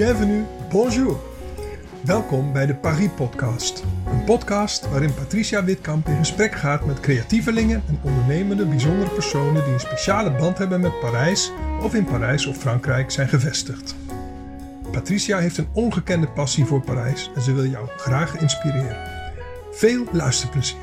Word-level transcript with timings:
bienvenue, 0.00 0.44
bonjour. 0.70 1.18
Welkom 2.04 2.52
bij 2.52 2.66
de 2.66 2.74
Paris 2.74 3.08
Podcast. 3.16 3.82
Een 4.06 4.24
podcast 4.24 4.88
waarin 4.88 5.14
Patricia 5.14 5.64
Witkamp 5.64 6.06
in 6.06 6.16
gesprek 6.16 6.54
gaat 6.54 6.84
met 6.84 7.00
creatievelingen 7.00 7.82
en 7.88 8.00
ondernemende 8.02 8.66
bijzondere 8.66 9.10
personen 9.10 9.64
die 9.64 9.72
een 9.72 9.80
speciale 9.80 10.30
band 10.30 10.58
hebben 10.58 10.80
met 10.80 11.00
Parijs 11.00 11.52
of 11.82 11.94
in 11.94 12.04
Parijs 12.04 12.46
of 12.46 12.56
Frankrijk 12.56 13.10
zijn 13.10 13.28
gevestigd. 13.28 13.94
Patricia 14.92 15.38
heeft 15.38 15.58
een 15.58 15.70
ongekende 15.72 16.28
passie 16.28 16.64
voor 16.64 16.80
Parijs 16.80 17.30
en 17.34 17.42
ze 17.42 17.54
wil 17.54 17.66
jou 17.66 17.88
graag 17.96 18.36
inspireren. 18.36 18.96
Veel 19.72 20.04
luisterplezier. 20.12 20.78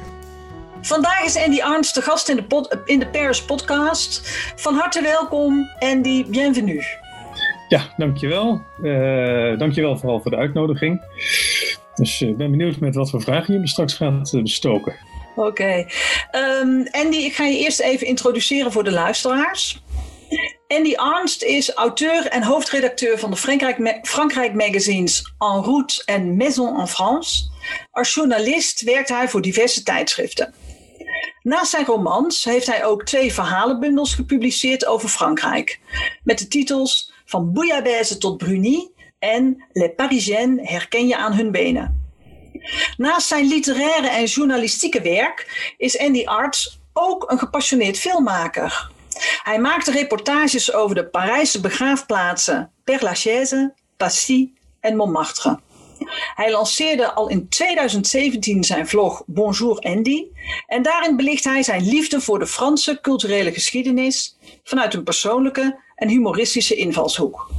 Vandaag 0.82 1.24
is 1.24 1.38
Andy 1.38 1.62
Arns 1.62 1.94
de 1.94 2.02
gast 2.02 2.30
in 2.30 2.36
de, 2.36 2.82
in 2.86 3.00
de 3.00 3.08
Paris 3.08 3.44
podcast. 3.44 4.22
Van 4.56 4.76
harte 4.76 5.02
welkom, 5.02 5.70
Andy, 5.80 6.26
bienvenue. 6.30 7.07
Ja, 7.68 7.94
dankjewel. 7.98 8.62
Uh, 8.82 9.58
dankjewel 9.58 9.98
vooral 9.98 10.22
voor 10.22 10.32
de 10.32 10.38
uitnodiging. 10.38 11.02
Dus 11.96 12.22
ik 12.22 12.30
uh, 12.30 12.36
ben 12.36 12.52
benieuwd 12.52 12.80
met 12.80 12.96
wat 12.96 13.10
voor 13.10 13.22
vragen 13.22 13.54
je 13.54 13.60
me 13.60 13.68
straks 13.68 13.94
gaat 13.94 14.34
uh, 14.34 14.42
bestoken. 14.42 14.96
Oké. 15.36 15.86
Um, 16.32 16.88
Andy, 16.92 17.18
ik 17.18 17.36
ga 17.36 17.46
je 17.46 17.58
eerst 17.58 17.80
even 17.80 18.08
introduceren 18.08 18.72
voor 18.72 18.84
de 18.84 18.92
luisteraars. 18.92 19.82
Andy 20.68 20.96
Arnst 20.96 21.44
is 21.44 21.74
auteur 21.74 22.28
en 22.28 22.44
hoofdredacteur 22.44 23.20
van 23.20 23.30
de 23.30 23.36
Frankrijk, 23.36 24.00
Frankrijk 24.02 24.54
magazines 24.54 25.34
En 25.38 25.64
Route 25.64 26.02
en 26.06 26.36
Maison 26.36 26.80
en 26.80 26.88
France. 26.88 27.50
Als 27.92 28.14
journalist 28.14 28.82
werkt 28.82 29.10
hij 29.10 29.30
voor 29.30 29.42
diverse 29.42 29.84
tijdschriften. 29.84 30.54
Naast 31.42 31.72
zijn 31.72 31.86
romans 31.86 32.44
heeft 32.44 32.68
hij 32.68 32.86
ook 32.86 33.04
twee 33.04 33.34
verhalenbundels 33.34 34.14
gepubliceerd 34.14 34.86
over 34.86 35.10
Frankrijk. 35.10 35.80
Met 36.24 36.40
de 36.40 36.48
titels 36.48 37.12
Van 37.30 37.54
Bouillabaisse 37.54 38.18
tot 38.18 38.38
Bruni 38.38 38.92
en 39.20 39.64
Les 39.72 39.90
Parisiennes 39.96 40.70
herken 40.70 41.08
je 41.08 41.18
aan 41.18 41.34
hun 41.34 41.52
benen. 41.52 42.12
Naast 42.98 43.28
zijn 43.28 43.48
literaire 43.48 44.10
en 44.10 44.26
journalistieke 44.26 45.02
werk 45.02 45.74
is 45.78 46.00
Andy 46.00 46.26
Arts 46.26 46.80
ook 46.94 47.32
een 47.32 47.40
gepassioneerd 47.40 47.98
filmmaker. 47.98 48.92
Hij 49.44 49.60
maakte 49.60 49.92
reportages 49.92 50.74
over 50.74 50.96
de 50.96 51.08
Parijse 51.08 51.62
begraafplaatsen 51.62 52.72
Père 52.84 53.04
Lachaise, 53.04 53.74
Passy 53.98 54.52
en 54.80 54.96
Montmartre. 54.96 55.60
Hij 56.36 56.52
lanceerde 56.52 57.14
al 57.14 57.30
in 57.30 57.50
2017 57.50 58.64
zijn 58.64 58.88
vlog 58.88 59.24
Bonjour 59.26 59.80
Andy 59.80 60.26
en 60.68 60.82
daarin 60.82 61.16
belicht 61.16 61.44
hij 61.44 61.64
zijn 61.64 61.88
liefde 61.88 62.22
voor 62.22 62.40
de 62.40 62.48
Franse 62.48 63.00
culturele 63.02 63.54
geschiedenis 63.54 64.38
vanuit 64.64 64.94
een 64.94 65.04
persoonlijke 65.04 65.86
en 65.98 66.10
humoristische 66.10 66.76
invalshoek. 66.76 67.50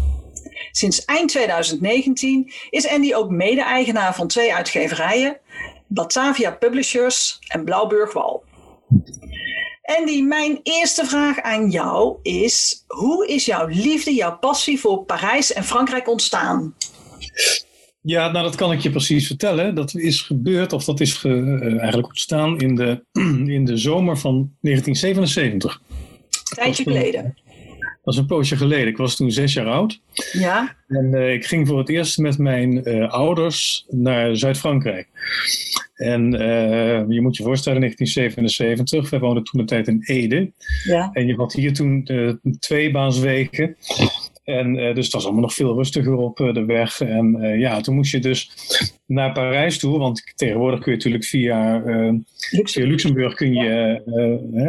Sinds 0.73 1.05
eind 1.05 1.29
2019 1.29 2.53
is 2.71 2.89
Andy 2.89 3.15
ook 3.15 3.31
mede-eigenaar 3.31 4.15
van 4.15 4.29
twee 4.29 4.55
uitgeverijen, 4.55 5.39
Batavia 5.87 6.51
Publishers 6.51 7.39
en 7.49 7.65
Blauwburg 7.65 8.13
Wal. 8.13 8.45
Andy, 9.83 10.21
mijn 10.21 10.61
eerste 10.63 11.05
vraag 11.05 11.41
aan 11.41 11.71
jou 11.71 12.17
is: 12.23 12.85
hoe 12.87 13.29
is 13.29 13.45
jouw 13.45 13.67
liefde, 13.67 14.15
jouw 14.15 14.39
passie 14.39 14.81
voor 14.81 15.05
Parijs 15.05 15.53
en 15.53 15.65
Frankrijk 15.65 16.09
ontstaan? 16.09 16.75
Ja, 18.01 18.31
nou 18.31 18.45
dat 18.45 18.55
kan 18.55 18.73
ik 18.73 18.81
je 18.81 18.91
precies 18.91 19.27
vertellen. 19.27 19.75
Dat 19.75 19.95
is 19.95 20.21
gebeurd, 20.21 20.73
of 20.73 20.85
dat 20.85 21.01
is 21.01 21.13
ge, 21.13 21.29
uh, 21.29 21.79
eigenlijk 21.79 22.09
ontstaan 22.09 22.59
in 22.59 22.75
de, 22.75 23.05
in 23.57 23.65
de 23.65 23.77
zomer 23.77 24.19
van 24.19 24.53
1977. 24.61 25.81
Tijdje 26.55 26.83
geleden. 26.83 27.37
Dat 28.09 28.17
is 28.17 28.23
een 28.23 28.37
poosje 28.37 28.57
geleden. 28.57 28.87
Ik 28.87 28.97
was 28.97 29.17
toen 29.17 29.31
zes 29.31 29.53
jaar 29.53 29.67
oud. 29.67 30.01
Ja. 30.33 30.77
En 30.89 31.13
uh, 31.13 31.33
ik 31.33 31.47
ging 31.47 31.69
voor 31.69 31.79
het 31.79 31.89
eerst 31.89 32.19
met 32.19 32.39
mijn 32.39 32.89
uh, 32.89 33.13
ouders 33.13 33.87
naar 33.89 34.37
Zuid-Frankrijk. 34.37 35.09
En 35.95 36.35
uh, 36.35 37.05
je 37.09 37.21
moet 37.21 37.37
je 37.37 37.43
voorstellen, 37.43 37.81
1977, 37.81 39.11
wij 39.11 39.21
woonden 39.21 39.45
toen 39.45 39.61
de 39.61 39.67
tijd 39.67 39.89
in 39.89 40.03
Ede. 40.05 40.53
Ja. 40.85 41.11
En 41.13 41.27
je 41.27 41.35
had 41.35 41.53
hier 41.53 41.75
toen 41.75 42.09
twee 42.59 42.91
baanswegen. 42.91 43.77
En 44.49 44.75
uh, 44.75 44.95
dus 44.95 45.05
het 45.05 45.15
was 45.15 45.25
allemaal 45.25 45.43
nog 45.43 45.55
veel 45.55 45.77
rustiger 45.77 46.15
op 46.15 46.41
uh, 46.41 46.53
de 46.53 46.65
weg. 46.65 47.01
En 47.01 47.37
uh, 47.41 47.59
ja, 47.59 47.81
toen 47.81 47.95
moest 47.95 48.13
je 48.13 48.19
dus 48.19 48.51
naar 49.07 49.33
Parijs 49.33 49.79
toe. 49.79 49.99
Want 49.99 50.33
tegenwoordig 50.35 50.81
kun 50.81 50.91
je 50.91 50.97
natuurlijk 50.97 51.25
via, 51.25 51.73
Luxemburg. 52.51 52.71
via 52.71 52.87
Luxemburg 52.87 53.35
kun 53.35 53.53
je, 53.53 54.03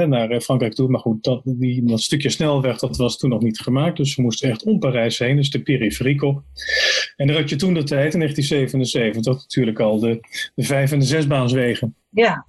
naar 0.08 0.42
Frankrijk 0.42 0.74
toe. 0.74 0.90
Maar 0.90 1.00
goed, 1.00 1.24
dat, 1.24 1.42
die, 1.46 1.86
dat 1.86 2.02
stukje 2.02 2.30
snelweg 2.30 2.80
dat 2.80 2.98
was 2.98 3.18
toen 3.18 3.30
nog 3.30 3.42
niet 3.42 3.60
gemaakt. 3.60 3.98
Dus 3.98 4.16
we 4.16 4.22
moesten 4.22 4.50
echt 4.50 4.64
om 4.64 4.80
Parijs 4.80 5.20
heen. 5.20 5.36
Dus 5.36 5.50
de 5.50 5.62
periferiek 5.62 6.22
op. 6.22 6.44
En 7.16 7.28
dan 7.28 7.36
had 7.36 7.50
je 7.50 7.56
toen 7.56 7.74
de 7.74 7.84
tijd, 7.84 8.14
in 8.14 8.20
1977, 8.20 9.34
natuurlijk 9.36 9.80
al 9.80 10.00
de, 10.00 10.20
de 10.56 10.64
vijf- 10.64 10.92
en 10.92 11.00
de 11.00 11.06
zesbaanswegen. 11.06 11.96
Ja. 12.10 12.46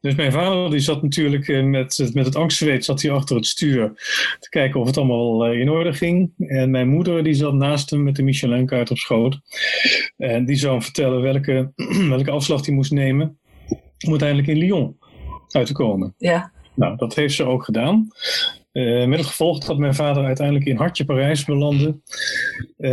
Dus 0.00 0.14
mijn 0.14 0.32
vader 0.32 0.70
die 0.70 0.80
zat 0.80 1.02
natuurlijk 1.02 1.64
met, 1.64 2.10
met 2.12 2.26
het 2.26 2.36
angstzweet 2.36 2.84
zat 2.84 3.02
hij 3.02 3.10
achter 3.10 3.36
het 3.36 3.46
stuur 3.46 3.92
te 4.38 4.48
kijken 4.48 4.80
of 4.80 4.86
het 4.86 4.96
allemaal 4.96 5.52
in 5.52 5.70
orde 5.70 5.92
ging. 5.92 6.32
En 6.38 6.70
mijn 6.70 6.88
moeder 6.88 7.22
die 7.24 7.34
zat 7.34 7.54
naast 7.54 7.90
hem 7.90 8.02
met 8.02 8.16
de 8.16 8.22
Michelin-kaart 8.22 8.90
op 8.90 8.98
schoot. 8.98 9.40
En 10.16 10.44
die 10.44 10.56
zou 10.56 10.72
hem 10.72 10.82
vertellen 10.82 11.22
welke, 11.22 11.72
welke 12.08 12.30
afslag 12.30 12.66
hij 12.66 12.74
moest 12.74 12.92
nemen 12.92 13.38
om 14.04 14.10
uiteindelijk 14.10 14.48
in 14.48 14.58
Lyon 14.58 14.96
uit 15.48 15.66
te 15.66 15.72
komen. 15.72 16.14
Ja. 16.18 16.52
Nou, 16.74 16.96
dat 16.96 17.14
heeft 17.14 17.34
ze 17.34 17.44
ook 17.44 17.64
gedaan. 17.64 18.08
Uh, 18.72 19.06
met 19.06 19.18
het 19.18 19.28
gevolg 19.28 19.64
dat 19.64 19.78
mijn 19.78 19.94
vader 19.94 20.24
uiteindelijk 20.24 20.66
in 20.66 20.76
hartje 20.76 21.04
Parijs 21.04 21.44
belandde. 21.44 22.00
Uh, 22.78 22.90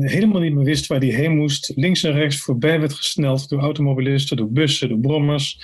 helemaal 0.00 0.40
niet 0.40 0.54
meer 0.54 0.64
wist 0.64 0.86
waar 0.86 0.98
hij 0.98 1.08
heen 1.08 1.36
moest. 1.36 1.72
Links 1.76 2.02
en 2.02 2.12
rechts 2.12 2.40
voorbij 2.40 2.80
werd 2.80 2.92
gesneld 2.92 3.48
door 3.48 3.60
automobilisten, 3.60 4.36
door 4.36 4.52
bussen, 4.52 4.88
door 4.88 4.98
brommers. 4.98 5.58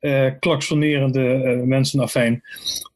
Uh, 0.00 0.30
klaksonerende 0.38 1.62
mensen, 1.66 2.00
afijn. 2.00 2.42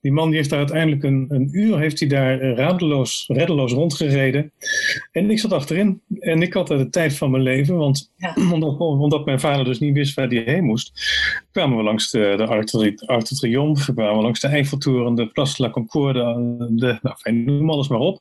Die 0.01 0.13
man 0.13 0.29
die 0.29 0.37
heeft 0.37 0.51
daar 0.51 0.59
uiteindelijk 0.59 1.03
een, 1.03 1.27
een 1.29 1.49
uur 1.53 1.79
heeft 1.79 1.99
hij 1.99 2.09
daar 2.09 2.41
radeloos, 2.41 3.25
reddeloos 3.29 3.73
rondgereden. 3.73 4.53
En 5.13 5.31
ik 5.31 5.39
zat 5.39 5.53
achterin. 5.53 6.01
En 6.19 6.43
ik 6.43 6.53
had 6.53 6.69
daar 6.69 6.79
de 6.79 6.91
tijd 6.91 7.17
van 7.17 7.31
mijn 7.31 7.43
leven. 7.43 7.77
Want 7.77 8.13
ja. 8.17 8.37
omdat, 8.53 8.79
omdat, 8.79 9.25
mijn 9.25 9.41
vader 9.41 9.65
dus 9.65 9.79
niet 9.79 9.95
wist 9.95 10.15
waar 10.15 10.29
hij 10.29 10.43
heen 10.47 10.65
moest, 10.65 10.93
kwamen 11.53 11.77
we 11.77 11.83
langs 11.83 12.11
de, 12.11 12.35
de 12.37 12.47
Arc 12.47 13.29
de 13.29 13.35
Triomphe, 13.35 13.95
kwamen 13.95 14.17
we 14.17 14.23
langs 14.23 14.41
de 14.41 14.49
Eiffeltoren, 14.49 15.15
de 15.15 15.27
Place 15.27 15.57
de 15.57 15.63
la 15.63 15.69
Concorde, 15.87 16.69
de, 16.71 16.99
nou, 17.03 17.17
fijn, 17.17 17.45
noem 17.45 17.71
alles 17.71 17.89
maar 17.89 17.99
op. 17.99 18.21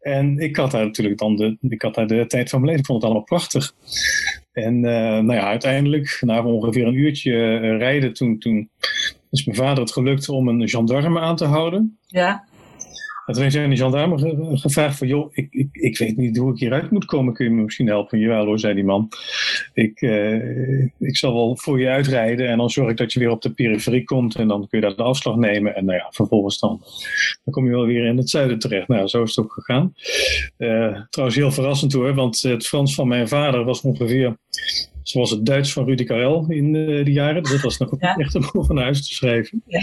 En 0.00 0.38
ik 0.38 0.56
had 0.56 0.70
daar 0.70 0.84
natuurlijk 0.84 1.18
dan 1.18 1.36
de, 1.36 1.56
ik 1.60 1.82
had 1.82 1.94
daar 1.94 2.06
de 2.06 2.26
tijd 2.26 2.50
van 2.50 2.60
mijn 2.60 2.72
leven. 2.72 2.80
Ik 2.80 2.86
vond 2.86 3.02
het 3.02 3.10
allemaal 3.10 3.28
prachtig. 3.28 3.74
En 4.52 4.74
uh, 4.74 4.82
nou 5.00 5.32
ja, 5.32 5.42
uiteindelijk, 5.42 6.18
na 6.20 6.44
ongeveer 6.44 6.86
een 6.86 6.94
uurtje 6.94 7.32
uh, 7.32 7.78
rijden, 7.78 8.12
toen, 8.12 8.38
toen 8.38 8.70
is 9.30 9.44
mijn 9.44 9.58
vader 9.58 9.82
het 9.82 9.92
gelukt 9.92 10.28
om 10.28 10.48
een 10.48 10.68
gendarme 10.68 11.20
aan 11.20 11.36
te 11.36 11.44
houden. 11.44 11.98
Ja. 12.06 12.44
En 13.30 13.36
toen 13.36 13.44
heeft 13.44 13.54
hij 13.54 13.64
aan 13.64 13.70
die 13.70 13.82
gendarme 13.82 14.18
ge 14.18 14.58
gevraagd 14.58 14.98
van, 14.98 15.06
joh, 15.06 15.30
ik, 15.32 15.46
ik, 15.50 15.68
ik 15.72 15.98
weet 15.98 16.16
niet 16.16 16.36
hoe 16.36 16.52
ik 16.52 16.58
hieruit 16.58 16.90
moet 16.90 17.04
komen. 17.04 17.34
Kun 17.34 17.44
je 17.44 17.50
me 17.50 17.62
misschien 17.62 17.86
helpen? 17.86 18.18
Jawel 18.18 18.44
hoor, 18.44 18.58
zei 18.58 18.74
die 18.74 18.84
man. 18.84 19.08
Ik, 19.74 20.00
uh, 20.00 20.84
ik 20.98 21.16
zal 21.16 21.34
wel 21.34 21.56
voor 21.56 21.80
je 21.80 21.88
uitrijden 21.88 22.48
en 22.48 22.58
dan 22.58 22.70
zorg 22.70 22.90
ik 22.90 22.96
dat 22.96 23.12
je 23.12 23.18
weer 23.18 23.30
op 23.30 23.42
de 23.42 23.50
periferie 23.52 24.04
komt. 24.04 24.34
En 24.34 24.48
dan 24.48 24.68
kun 24.68 24.80
je 24.80 24.86
daar 24.86 24.96
de 24.96 25.02
afslag 25.02 25.36
nemen. 25.36 25.76
En 25.76 25.84
nou 25.84 25.98
ja, 25.98 26.06
vervolgens 26.10 26.58
dan, 26.58 26.80
dan 27.44 27.54
kom 27.54 27.64
je 27.64 27.70
wel 27.70 27.86
weer 27.86 28.04
in 28.04 28.16
het 28.16 28.30
zuiden 28.30 28.58
terecht. 28.58 28.88
Nou, 28.88 29.08
zo 29.08 29.22
is 29.22 29.36
het 29.36 29.44
ook 29.44 29.52
gegaan. 29.52 29.94
Uh, 30.58 31.00
trouwens 31.10 31.38
heel 31.38 31.52
verrassend 31.52 31.92
hoor, 31.92 32.14
want 32.14 32.40
het 32.40 32.66
Frans 32.66 32.94
van 32.94 33.08
mijn 33.08 33.28
vader 33.28 33.64
was 33.64 33.80
ongeveer 33.80 34.36
zoals 35.02 35.30
het 35.30 35.46
Duits 35.46 35.72
van 35.72 35.84
Rudy 35.84 36.04
Karel 36.04 36.44
in 36.48 36.74
uh, 36.74 37.04
die 37.04 37.14
jaren. 37.14 37.42
Dus 37.42 37.52
dat 37.52 37.60
was 37.60 37.78
nog 37.78 37.94
Ja. 37.98 38.14
echt 38.24 38.34
om 38.54 38.64
van 38.64 38.78
huis 38.78 39.06
te 39.08 39.14
schrijven. 39.14 39.62
Ja. 39.66 39.80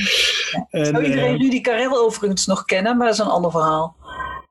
En, 0.69 0.86
Zou 0.86 1.03
iedereen 1.03 1.33
eh, 1.33 1.39
Rudy 1.41 1.62
Karel 1.62 1.97
overigens 1.97 2.45
nog 2.45 2.65
kennen, 2.65 2.97
maar 2.97 3.06
dat 3.07 3.15
is 3.15 3.21
een 3.21 3.31
ander 3.31 3.51
verhaal. 3.51 3.95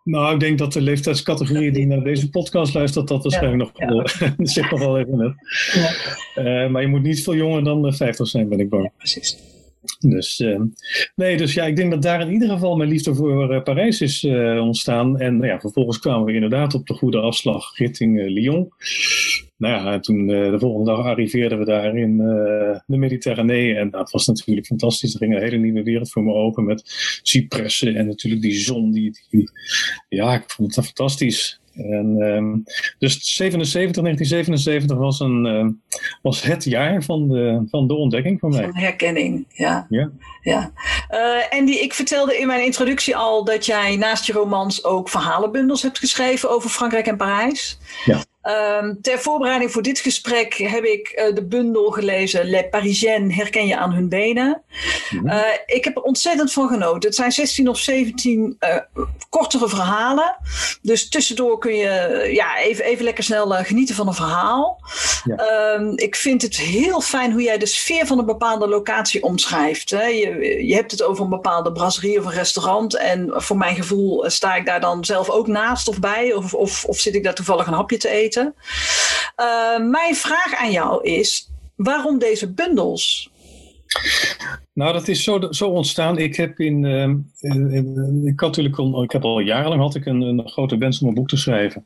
Nou, 0.04 0.34
ik 0.34 0.40
denk 0.40 0.58
dat 0.58 0.72
de 0.72 0.80
leeftijdscategorie 0.80 1.72
die 1.72 1.86
naar 1.86 2.02
deze 2.02 2.30
podcast 2.30 2.74
luistert, 2.74 3.08
dat 3.08 3.22
waarschijnlijk 3.22 3.70
Ja, 3.78 3.86
nog 3.86 4.08
wel, 4.18 4.46
zich 4.46 4.70
nog 4.70 4.80
wel 4.80 4.98
even 4.98 5.16
net. 5.16 5.34
Ja, 5.72 5.94
Uh, 6.36 6.70
maar 6.70 6.82
je 6.82 6.88
moet 6.88 7.02
niet 7.02 7.22
veel 7.22 7.34
jonger 7.34 7.64
dan 7.64 7.86
uh, 7.86 7.92
50 7.92 8.26
zijn, 8.26 8.48
ben 8.48 8.60
ik 8.60 8.68
bang. 8.68 8.90
precies. 8.96 9.38
Dus, 9.98 10.40
uh, 10.40 10.60
nee, 11.14 11.36
dus 11.36 11.54
ja, 11.54 11.64
ik 11.64 11.76
denk 11.76 11.90
dat 11.90 12.02
daar 12.02 12.20
in 12.20 12.32
ieder 12.32 12.48
geval 12.48 12.76
mijn 12.76 12.90
liefde 12.90 13.14
voor 13.14 13.54
uh, 13.54 13.62
Parijs 13.62 14.00
is 14.00 14.24
ontstaan. 14.60 15.18
En 15.18 15.36
nou 15.36 15.46
ja, 15.46 15.60
vervolgens 15.60 15.98
kwamen 15.98 16.24
we 16.26 16.32
inderdaad 16.32 16.74
op 16.74 16.86
de 16.86 16.94
goede 16.94 17.18
afslag 17.18 17.76
richting 17.78 18.28
Lyon. 18.28 18.68
Nou 19.56 19.84
ja, 19.84 19.98
toen 19.98 20.26
de 20.26 20.56
volgende 20.58 20.90
dag 20.90 21.04
arriveerden 21.04 21.58
we 21.58 21.64
daar 21.64 21.96
in 21.96 22.16
de 22.86 22.96
Mediterranee. 22.96 23.74
En 23.74 23.90
dat 23.90 24.10
was 24.10 24.26
natuurlijk 24.26 24.66
fantastisch. 24.66 25.12
Er 25.12 25.18
ging 25.18 25.34
een 25.34 25.42
hele 25.42 25.56
nieuwe 25.56 25.82
wereld 25.82 26.10
voor 26.10 26.22
me 26.22 26.32
open 26.32 26.64
met 26.64 26.82
cipressen 27.22 27.96
en 27.96 28.06
natuurlijk 28.06 28.42
die 28.42 28.58
zon. 28.58 28.92
Die, 28.92 29.18
die 29.30 29.50
ja, 30.08 30.34
ik 30.34 30.50
vond 30.50 30.76
het 30.76 30.84
fantastisch. 30.84 31.60
En, 31.76 32.16
ehm, 32.20 32.54
dus 32.98 33.34
77, 33.34 34.02
1977 34.02 34.96
was, 34.96 35.20
een, 35.20 35.44
uh, 35.46 35.66
was 36.22 36.42
het 36.42 36.64
jaar 36.64 37.02
van 37.02 37.28
de, 37.28 37.66
van 37.70 37.86
de 37.86 37.94
ontdekking 37.94 38.40
voor 38.40 38.50
mij. 38.50 38.62
Van 38.62 38.76
herkenning, 38.76 39.46
ja. 39.48 39.86
Ja. 39.88 40.10
ja. 40.42 40.72
Uh, 41.10 41.58
Andy, 41.58 41.72
ik 41.72 41.94
vertelde 41.94 42.38
in 42.38 42.46
mijn 42.46 42.64
introductie 42.64 43.16
al 43.16 43.44
dat 43.44 43.66
jij 43.66 43.96
naast 43.96 44.26
je 44.26 44.32
romans 44.32 44.84
ook 44.84 45.08
verhalenbundels 45.08 45.82
hebt 45.82 45.98
geschreven 45.98 46.50
over 46.50 46.70
Frankrijk 46.70 47.06
en 47.06 47.16
Parijs. 47.16 47.78
Ja. 48.04 48.24
Um, 48.46 48.98
ter 49.02 49.18
voorbereiding 49.18 49.72
voor 49.72 49.82
dit 49.82 49.98
gesprek 49.98 50.54
heb 50.54 50.84
ik 50.84 51.12
uh, 51.16 51.34
de 51.34 51.44
bundel 51.44 51.90
gelezen 51.90 52.44
Les 52.44 52.68
Parisiennes 52.70 53.36
herken 53.36 53.66
je 53.66 53.76
aan 53.76 53.92
hun 53.92 54.08
benen. 54.08 54.62
Mm-hmm. 55.10 55.30
Uh, 55.30 55.44
ik 55.66 55.84
heb 55.84 55.96
er 55.96 56.02
ontzettend 56.02 56.52
van 56.52 56.68
genoten. 56.68 57.08
Het 57.08 57.14
zijn 57.14 57.32
16 57.32 57.68
of 57.68 57.78
17 57.78 58.56
uh, 58.60 58.76
kortere 59.28 59.68
verhalen. 59.68 60.36
Dus 60.82 61.08
tussendoor 61.08 61.58
kun 61.58 61.74
je 61.74 62.28
ja, 62.32 62.58
even, 62.58 62.84
even 62.84 63.04
lekker 63.04 63.24
snel 63.24 63.50
genieten 63.50 63.94
van 63.94 64.06
een 64.06 64.14
verhaal. 64.14 64.80
Ja. 65.24 65.74
Um, 65.74 65.92
ik 65.98 66.16
vind 66.16 66.42
het 66.42 66.56
heel 66.56 67.00
fijn 67.00 67.32
hoe 67.32 67.42
jij 67.42 67.58
de 67.58 67.66
sfeer 67.66 68.06
van 68.06 68.18
een 68.18 68.26
bepaalde 68.26 68.68
locatie 68.68 69.22
omschrijft. 69.22 69.90
Hè. 69.90 70.04
Je, 70.04 70.64
je 70.66 70.74
hebt 70.74 70.90
het 70.90 71.02
over 71.02 71.24
een 71.24 71.30
bepaalde 71.30 71.72
brasserie 71.72 72.18
of 72.18 72.24
een 72.24 72.32
restaurant. 72.32 72.96
En 72.96 73.32
voor 73.34 73.56
mijn 73.56 73.76
gevoel 73.76 74.30
sta 74.30 74.54
ik 74.54 74.66
daar 74.66 74.80
dan 74.80 75.04
zelf 75.04 75.30
ook 75.30 75.46
naast 75.46 75.88
of 75.88 76.00
bij. 76.00 76.34
Of, 76.34 76.54
of, 76.54 76.84
of 76.84 76.98
zit 76.98 77.14
ik 77.14 77.24
daar 77.24 77.34
toevallig 77.34 77.66
een 77.66 77.72
hapje 77.72 77.96
te 77.96 78.08
eten. 78.08 78.35
Uh, 78.36 79.90
mijn 79.90 80.14
vraag 80.14 80.54
aan 80.54 80.70
jou 80.70 81.04
is: 81.04 81.50
waarom 81.76 82.18
deze 82.18 82.52
bundels? 82.52 83.30
Nou, 84.72 84.92
dat 84.92 85.08
is 85.08 85.24
zo, 85.24 85.46
zo 85.50 85.68
ontstaan. 85.68 86.18
Ik 86.18 86.36
heb 86.36 86.60
in, 86.60 86.84
in, 87.40 88.22
ik 88.24 88.40
had 88.40 88.48
natuurlijk 88.48 88.78
al, 88.78 89.02
ik 89.02 89.12
heb 89.12 89.24
al 89.24 89.38
jarenlang 89.38 89.80
had 89.80 89.94
ik 89.94 90.06
een, 90.06 90.20
een 90.20 90.48
grote 90.48 90.78
wens 90.78 91.00
om 91.00 91.08
een 91.08 91.14
boek 91.14 91.28
te 91.28 91.36
schrijven. 91.36 91.84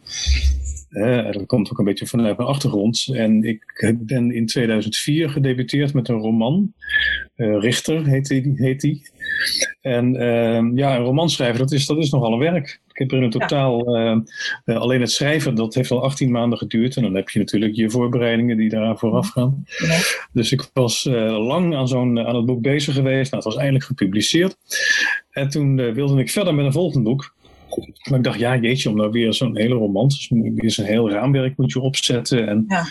Uh, 0.90 1.32
dat 1.32 1.46
komt 1.46 1.70
ook 1.70 1.78
een 1.78 1.84
beetje 1.84 2.06
vanuit 2.06 2.36
mijn 2.36 2.48
achtergrond. 2.48 3.06
En 3.12 3.42
ik 3.42 3.94
ben 3.98 4.34
in 4.34 4.46
2004 4.46 5.30
gedebuteerd 5.30 5.94
met 5.94 6.08
een 6.08 6.18
roman. 6.18 6.72
Uh, 7.36 7.60
Richter 7.60 8.06
heet 8.06 8.26
die. 8.26 8.52
Heet 8.54 8.80
die. 8.80 9.10
En 9.80 10.14
uh, 10.14 10.76
ja, 10.78 10.96
een 10.96 11.02
roman 11.02 11.30
schrijven, 11.30 11.58
dat 11.58 11.72
is, 11.72 11.86
dat 11.86 11.98
is 11.98 12.10
nogal 12.10 12.32
een 12.32 12.38
werk. 12.38 12.80
Ik 12.88 12.98
heb 12.98 13.12
er 13.12 13.22
in 13.22 13.30
totaal, 13.30 13.96
ja. 13.98 14.22
uh, 14.64 14.76
alleen 14.76 15.00
het 15.00 15.10
schrijven, 15.10 15.54
dat 15.54 15.74
heeft 15.74 15.90
al 15.90 16.02
18 16.02 16.30
maanden 16.30 16.58
geduurd. 16.58 16.96
En 16.96 17.02
dan 17.02 17.14
heb 17.14 17.28
je 17.28 17.38
natuurlijk 17.38 17.74
je 17.74 17.90
voorbereidingen 17.90 18.56
die 18.56 18.68
daaraan 18.68 18.98
vooraf 18.98 19.28
gaan. 19.28 19.64
Ja. 19.66 19.98
Dus 20.32 20.52
ik 20.52 20.70
was 20.72 21.04
lang 21.04 21.76
aan, 21.76 21.88
zo'n, 21.88 22.18
aan 22.26 22.36
het 22.36 22.46
boek 22.46 22.62
bezig 22.62 22.94
geweest. 22.94 23.30
Nou, 23.30 23.42
het 23.42 23.52
was 23.52 23.56
eindelijk 23.56 23.84
gepubliceerd. 23.84 24.56
En 25.30 25.48
toen 25.48 25.92
wilde 25.94 26.20
ik 26.20 26.30
verder 26.30 26.54
met 26.54 26.64
een 26.64 26.72
volgend 26.72 27.04
boek. 27.04 27.34
Maar 28.08 28.18
ik 28.18 28.24
dacht, 28.24 28.38
ja, 28.38 28.56
jeetje, 28.56 28.88
om 28.88 28.96
nou 28.96 29.10
weer 29.10 29.34
zo'n 29.34 29.56
hele 29.56 29.74
romans, 29.74 30.28
dus 30.28 30.40
weer 30.54 30.70
zo'n 30.70 30.84
heel 30.84 31.10
raamwerk 31.10 31.56
moet 31.56 31.72
je 31.72 31.80
opzetten. 31.80 32.48
En 32.48 32.64
ja. 32.68 32.86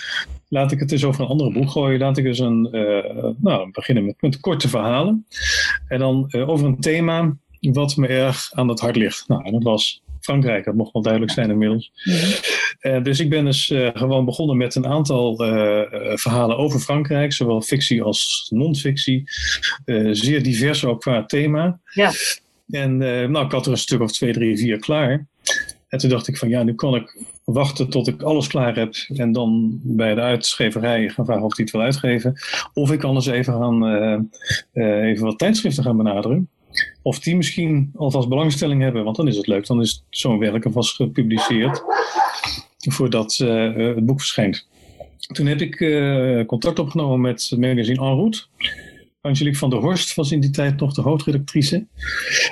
laat 0.48 0.72
ik 0.72 0.80
het 0.80 0.92
eens 0.92 1.04
over 1.04 1.22
een 1.22 1.28
andere 1.28 1.52
boek 1.52 1.70
gooien. 1.70 2.00
Laat 2.00 2.18
ik 2.18 2.26
eens 2.26 2.40
een, 2.40 2.70
uh, 2.72 3.30
nou, 3.38 3.70
beginnen 3.72 4.06
met, 4.06 4.22
met 4.22 4.40
korte 4.40 4.70
verhalen. 4.70 5.26
En 5.88 6.00
dan 6.00 6.26
uh, 6.28 6.50
over 6.50 6.66
een 6.66 6.80
thema 6.80 7.36
wat 7.60 7.96
me 7.96 8.08
erg 8.08 8.50
aan 8.54 8.68
het 8.68 8.80
hart 8.80 8.96
ligt. 8.96 9.28
Nou, 9.28 9.46
en 9.46 9.52
dat 9.52 9.64
was 9.64 10.02
Frankrijk, 10.22 10.66
dat 10.66 10.76
mocht 10.76 10.94
wel 10.94 11.02
duidelijk 11.02 11.34
zijn 11.34 11.50
inmiddels. 11.50 11.92
Ja. 11.94 12.28
Uh, 12.82 13.04
dus 13.04 13.20
ik 13.20 13.30
ben 13.30 13.46
dus 13.46 13.70
uh, 13.70 13.90
gewoon 13.94 14.26
begonnen 14.26 14.58
met 14.58 14.76
een 14.76 14.88
aantal 14.88 15.46
uh, 15.46 15.82
verhalen 16.16 16.58
over 16.58 16.80
Frankrijk, 16.80 17.34
zowel 17.34 17.62
fictie 17.62 18.04
als 18.04 18.48
non-fictie. 18.54 19.24
zeer 20.12 20.44
divers 20.44 20.86
ook 20.86 21.02
qua 21.02 21.26
thema. 21.26 21.80
Ja. 21.94 22.12
En 22.70 22.98
nou, 23.32 23.46
ik 23.46 23.52
had 23.52 23.66
er 23.66 23.72
een 23.72 23.78
stuk 23.78 24.02
of 24.02 24.12
twee, 24.12 24.34
drie, 24.34 24.58
vier 24.58 24.80
klaar. 24.80 25.28
En 25.88 26.00
toen 26.00 26.10
dacht 26.10 26.28
ik 26.28 26.38
van 26.38 26.50
ja, 26.50 26.64
nu 26.64 26.76
kan 26.76 26.96
ik 26.96 27.24
wachten 27.44 27.90
tot 27.90 28.08
ik 28.08 28.22
alles 28.22 28.48
klaar 28.48 28.76
heb 28.76 28.94
en 29.08 29.32
dan 29.32 29.80
bij 29.84 30.16
de 30.16 30.22
uitgeverij 30.22 31.10
gaan 31.10 31.26
vragen 31.26 31.44
of 31.44 31.54
die 31.54 31.66
het 31.66 31.74
wil 31.74 31.84
uitgeven. 31.84 32.34
Of 32.74 32.92
ik 32.92 33.00
kan 33.00 33.16
eens 33.16 33.26
even, 33.26 33.54
gaan, 33.54 33.84
even 34.74 35.26
wat 35.26 35.38
tijdschriften 35.38 35.84
gaan 35.84 35.98
benaderen. 35.98 36.50
Of 37.02 37.20
die 37.20 37.36
misschien 37.36 37.92
alvast 37.96 38.30
belangstelling 38.30 38.82
hebben, 38.82 39.04
want 39.04 39.16
dan 39.16 39.28
is 39.28 39.38
het 39.38 39.48
leuk. 39.48 39.68
Dan 39.68 39.82
is 39.82 40.06
zo'n 40.10 40.40
werk 40.40 40.66
alvast 40.66 40.96
gepubliceerd 40.96 41.84
voordat 42.78 43.36
het 43.36 44.06
boek 44.06 44.20
verschijnt. 44.20 44.68
Toen 45.34 45.46
heb 45.46 45.62
ik 45.62 45.78
contact 46.48 46.80
opgenomen 46.80 47.22
met 47.22 47.52
magazine 47.58 48.00
En. 48.00 48.50
Angelique 49.22 49.58
van 49.58 49.70
der 49.70 49.80
Horst 49.80 50.16
was 50.16 50.32
in 50.32 50.40
die 50.40 50.50
tijd 50.50 50.80
nog 50.80 50.94
de 50.94 51.02
hoofdredactrice. 51.02 51.88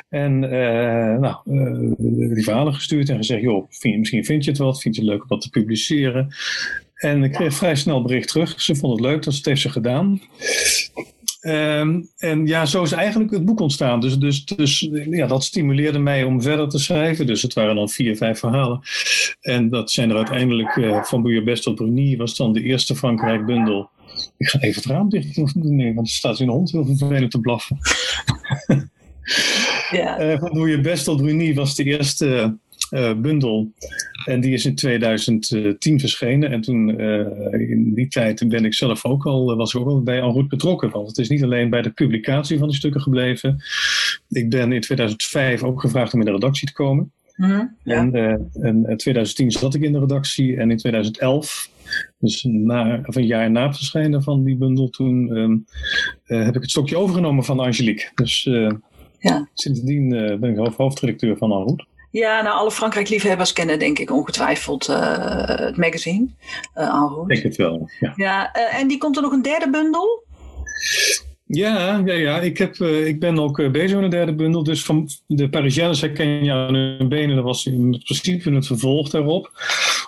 En 0.10 0.44
uh, 0.44 1.18
nou, 1.18 1.36
uh, 1.46 2.34
die 2.34 2.44
verhalen 2.44 2.74
gestuurd 2.74 3.10
en 3.10 3.18
gezegd: 3.18 3.42
joh, 3.42 3.66
vind, 3.70 3.98
misschien 3.98 4.26
vind 4.26 4.44
je 4.44 4.50
het 4.50 4.60
wat, 4.60 4.82
vind 4.82 4.96
je 4.96 5.02
het 5.02 5.10
leuk 5.10 5.22
om 5.22 5.28
wat 5.28 5.42
te 5.42 5.50
publiceren. 5.50 6.36
En 6.96 7.24
ik 7.24 7.32
kreeg 7.32 7.54
vrij 7.54 7.76
snel 7.76 8.02
bericht 8.02 8.28
terug. 8.28 8.62
Ze 8.62 8.76
vond 8.76 8.94
het 8.94 9.02
leuk, 9.02 9.26
het 9.26 9.46
heeft 9.46 9.62
ze 9.62 9.70
gedaan. 9.70 10.22
Um, 11.42 12.10
en 12.18 12.48
ja, 12.48 12.66
zo 12.66 12.84
is 12.84 12.92
eigenlijk 12.92 13.32
het 13.32 13.46
boek 13.46 13.60
ontstaan. 13.60 14.00
Dus, 14.00 14.18
dus, 14.18 14.46
dus 14.46 14.90
ja, 15.10 15.28
dat 15.28 15.44
stimuleerde 15.44 16.00
mij 16.00 16.24
om 16.24 16.42
verder 16.42 16.70
te 16.70 16.80
schrijven. 16.80 17.28
Dus 17.28 17.42
het 17.42 17.54
waren 17.54 17.76
dan 17.76 17.90
vier, 17.90 18.16
vijf 18.16 18.40
verhalen. 18.40 18.80
En 19.42 19.70
dat 19.70 19.92
zijn 19.92 20.10
er 20.10 20.16
uiteindelijk 20.16 20.76
uh, 20.76 21.04
van 21.04 21.22
Bouillabaisse 21.22 21.64
tot 21.64 21.76
Bruni 21.76 22.18
was 22.18 22.36
dan 22.36 22.54
de 22.54 22.64
eerste 22.64 22.96
Frankrijk-bundel. 22.96 23.90
Ik 24.38 24.48
ga 24.48 24.60
even 24.60 24.82
het 24.82 24.92
raam 24.92 25.10
dicht 25.10 25.36
doen, 25.36 25.94
want 25.96 26.08
er 26.08 26.14
staat 26.14 26.40
een 26.40 26.50
hond 26.50 26.72
heel 26.72 26.86
vervelend 26.86 27.32
te 27.32 27.40
blaffen. 27.40 27.78
ja. 29.92 30.32
uh, 30.32 30.40
van 30.40 30.54
Bouillabaisse 30.54 31.06
tot 31.06 31.22
Bruni 31.22 31.54
was 31.54 31.76
de 31.76 31.84
eerste 31.84 32.58
uh, 32.92 33.14
bundel. 33.14 33.72
En 34.26 34.42
die 34.42 34.54
is 34.54 34.66
in 34.66 34.76
2010 34.76 36.00
verschenen. 36.00 36.52
En 36.52 36.62
toen, 36.62 37.02
uh, 37.02 37.70
in 37.70 37.94
die 37.94 38.08
tijd, 38.08 38.50
ben 38.50 38.66
ik 38.66 38.74
zelf 38.74 39.06
ook 39.06 39.26
al, 39.26 39.56
was 39.56 39.74
ik 39.74 39.80
ook 39.80 39.88
al 39.88 40.04
bij 40.04 40.18
Enroute 40.18 40.48
betrokken. 40.48 40.90
Want 40.90 41.08
het 41.08 41.18
is 41.18 41.30
niet 41.30 41.44
alleen 41.44 41.70
bij 41.70 41.82
de 41.82 41.90
publicatie 41.90 42.58
van 42.58 42.68
die 42.68 42.78
stukken 42.78 43.02
gebleven. 43.02 43.64
Ik 44.30 44.50
ben 44.50 44.72
in 44.72 44.82
2005 44.82 45.64
ook 45.64 45.82
gevraagd 45.82 46.14
om 46.14 46.20
in 46.20 46.26
de 46.26 46.32
redactie 46.32 46.68
te 46.68 46.74
komen. 46.74 47.12
Mm, 47.38 47.76
ja. 47.84 47.96
en, 47.96 48.16
uh, 48.16 48.66
en 48.66 48.86
in 48.90 48.98
2010 48.98 49.52
zat 49.52 49.74
ik 49.74 49.82
in 49.82 49.92
de 49.92 50.00
redactie. 50.00 50.58
En 50.58 50.72
in 50.72 50.78
2011 50.78 51.70
dus 52.20 52.44
na, 52.44 53.02
of 53.06 53.16
een 53.16 53.26
jaar 53.26 53.52
na 53.52 53.68
het 53.68 53.76
verschijnen 53.76 54.24
van 54.24 54.44
die 54.44 54.58
bundel, 54.58 54.90
toen 54.90 55.38
um, 55.38 55.66
uh, 56.28 56.46
heb 56.46 56.56
ik 56.56 56.62
het 56.62 56.70
stokje 56.70 56.98
overgenomen 56.98 57.44
van 57.44 57.60
Angelique. 57.60 58.12
Dus 58.16 58.46
uh, 58.46 58.72
ja. 59.20 59.48
sindsdien 59.54 60.10
ben 60.40 60.44
ik 60.44 60.74
hoofdredacteur 60.76 61.38
van 61.38 61.52
Enroute. 61.52 61.86
Ja, 62.12 62.42
nou, 62.42 62.58
alle 62.58 62.72
Frankrijk-liefhebbers 62.72 63.54
kennen 63.54 63.80
denk 63.80 64.00
ik 64.00 64.12
ongetwijfeld 64.12 64.88
het 64.88 65.78
magazine. 65.78 66.28
Uh, 66.76 67.12
ik 67.22 67.28
denk 67.28 67.44
het 67.44 67.56
wel, 67.56 67.90
ja. 68.00 68.14
ja 68.16 68.52
en 68.52 68.88
die 68.88 68.98
komt 68.98 69.16
er 69.16 69.22
nog 69.22 69.32
een 69.32 69.42
derde 69.42 69.70
bundel? 69.70 70.26
Ja, 71.48 72.02
ja, 72.06 72.14
ja. 72.14 72.42
Ik, 72.42 72.58
heb, 72.58 72.76
ik 72.82 73.20
ben 73.20 73.40
ook 73.40 73.72
bezig 73.72 73.96
met 73.96 74.04
een 74.04 74.10
derde 74.10 74.36
bundel. 74.36 74.64
Dus 74.64 74.84
van 74.84 75.10
de 75.28 75.50
Parisiennes 75.50 76.02
herken 76.02 76.44
je 76.44 76.52
aan 76.52 76.74
hun 76.74 77.10
benen. 77.10 77.36
Dat 77.36 77.44
was 77.44 77.66
in 77.66 78.02
principe 78.04 78.52
het 78.52 78.68
vervolg 78.68 79.10
daarop. 79.10 79.52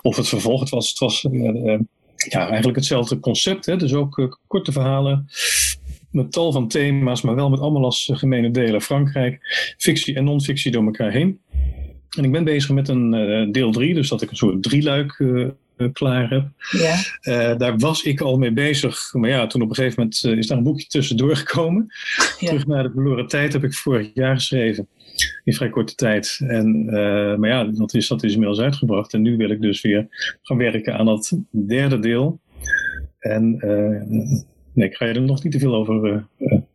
Of 0.02 0.16
het 0.16 0.28
vervolg, 0.28 0.60
het 0.60 0.70
was, 0.70 0.90
het 0.90 1.00
was 1.00 1.22
ja, 2.16 2.48
eigenlijk 2.48 2.76
hetzelfde 2.76 3.20
concept. 3.20 3.66
Hè? 3.66 3.78
Dus 3.78 3.94
ook 3.94 4.38
korte 4.48 4.72
verhalen 4.72 5.30
met 6.12 6.32
tal 6.32 6.52
van 6.52 6.68
thema's, 6.68 7.22
maar 7.22 7.36
wel 7.36 7.50
met 7.50 7.60
allemaal 7.60 7.84
als 7.84 8.10
gemene 8.14 8.52
delen. 8.52 8.82
Frankrijk, 8.82 9.40
fictie 9.78 10.16
en 10.16 10.24
non-fictie 10.24 10.72
door 10.72 10.86
elkaar 10.86 11.12
heen. 11.12 11.40
En 12.18 12.24
ik 12.24 12.32
ben 12.32 12.44
bezig 12.44 12.70
met 12.70 12.88
een 12.88 13.52
deel 13.52 13.72
3, 13.72 13.94
dus 13.94 14.10
dat 14.10 14.22
ik 14.22 14.30
een 14.30 14.38
soort 14.38 14.64
drieluik 14.64 15.24
klaar 15.94 16.30
heb. 16.30 16.48
Ja. 16.72 16.96
Uh, 17.24 17.58
daar 17.58 17.78
was 17.78 18.04
ik 18.04 18.22
al 18.22 18.38
mee 18.38 18.52
bezig. 18.52 19.14
Maar 19.14 19.30
ja, 19.30 19.48
toen 19.48 19.62
op 19.62 19.70
een 19.70 19.76
gegeven 19.76 19.96
moment 19.98 20.40
is 20.40 20.48
daar 20.48 20.58
een 20.58 20.64
boekje 20.64 20.88
tussendoor 20.88 21.36
gekomen. 21.36 21.88
Ja. 22.40 22.48
Terug 22.48 22.68
naar 22.68 22.84
de 22.84 22.92
verloren 22.92 23.28
tijd 23.28 23.54
heb 23.54 23.64
ik 23.64 23.74
vorig 23.74 24.10
jaar 24.14 24.36
geschreven. 24.36 24.88
In 25.44 25.54
vrij 25.54 25.70
korte 25.70 25.96
tijd. 25.96 26.40
En, 26.48 26.86
maar 27.40 27.50
ja, 27.50 27.64
dat 27.64 27.94
is, 27.94 28.08
dat 28.08 28.24
is 28.24 28.32
inmiddels 28.34 28.60
uitgebracht. 28.60 29.14
En 29.14 29.22
nu 29.22 29.38
wil 29.38 29.50
ik 29.50 29.62
dus 29.62 29.82
weer 29.82 30.08
gaan 30.42 30.58
werken 30.58 30.98
aan 30.98 31.06
dat 31.06 31.38
derde 31.52 32.00
deel. 32.00 32.40
En 33.20 33.60
nee, 34.74 34.88
ik 34.88 34.96
ga 34.96 35.06
je 35.06 35.14
er 35.14 35.22
nog 35.22 35.44
niet 35.44 35.54
te 35.54 35.60
veel 35.60 35.76
over 35.76 36.26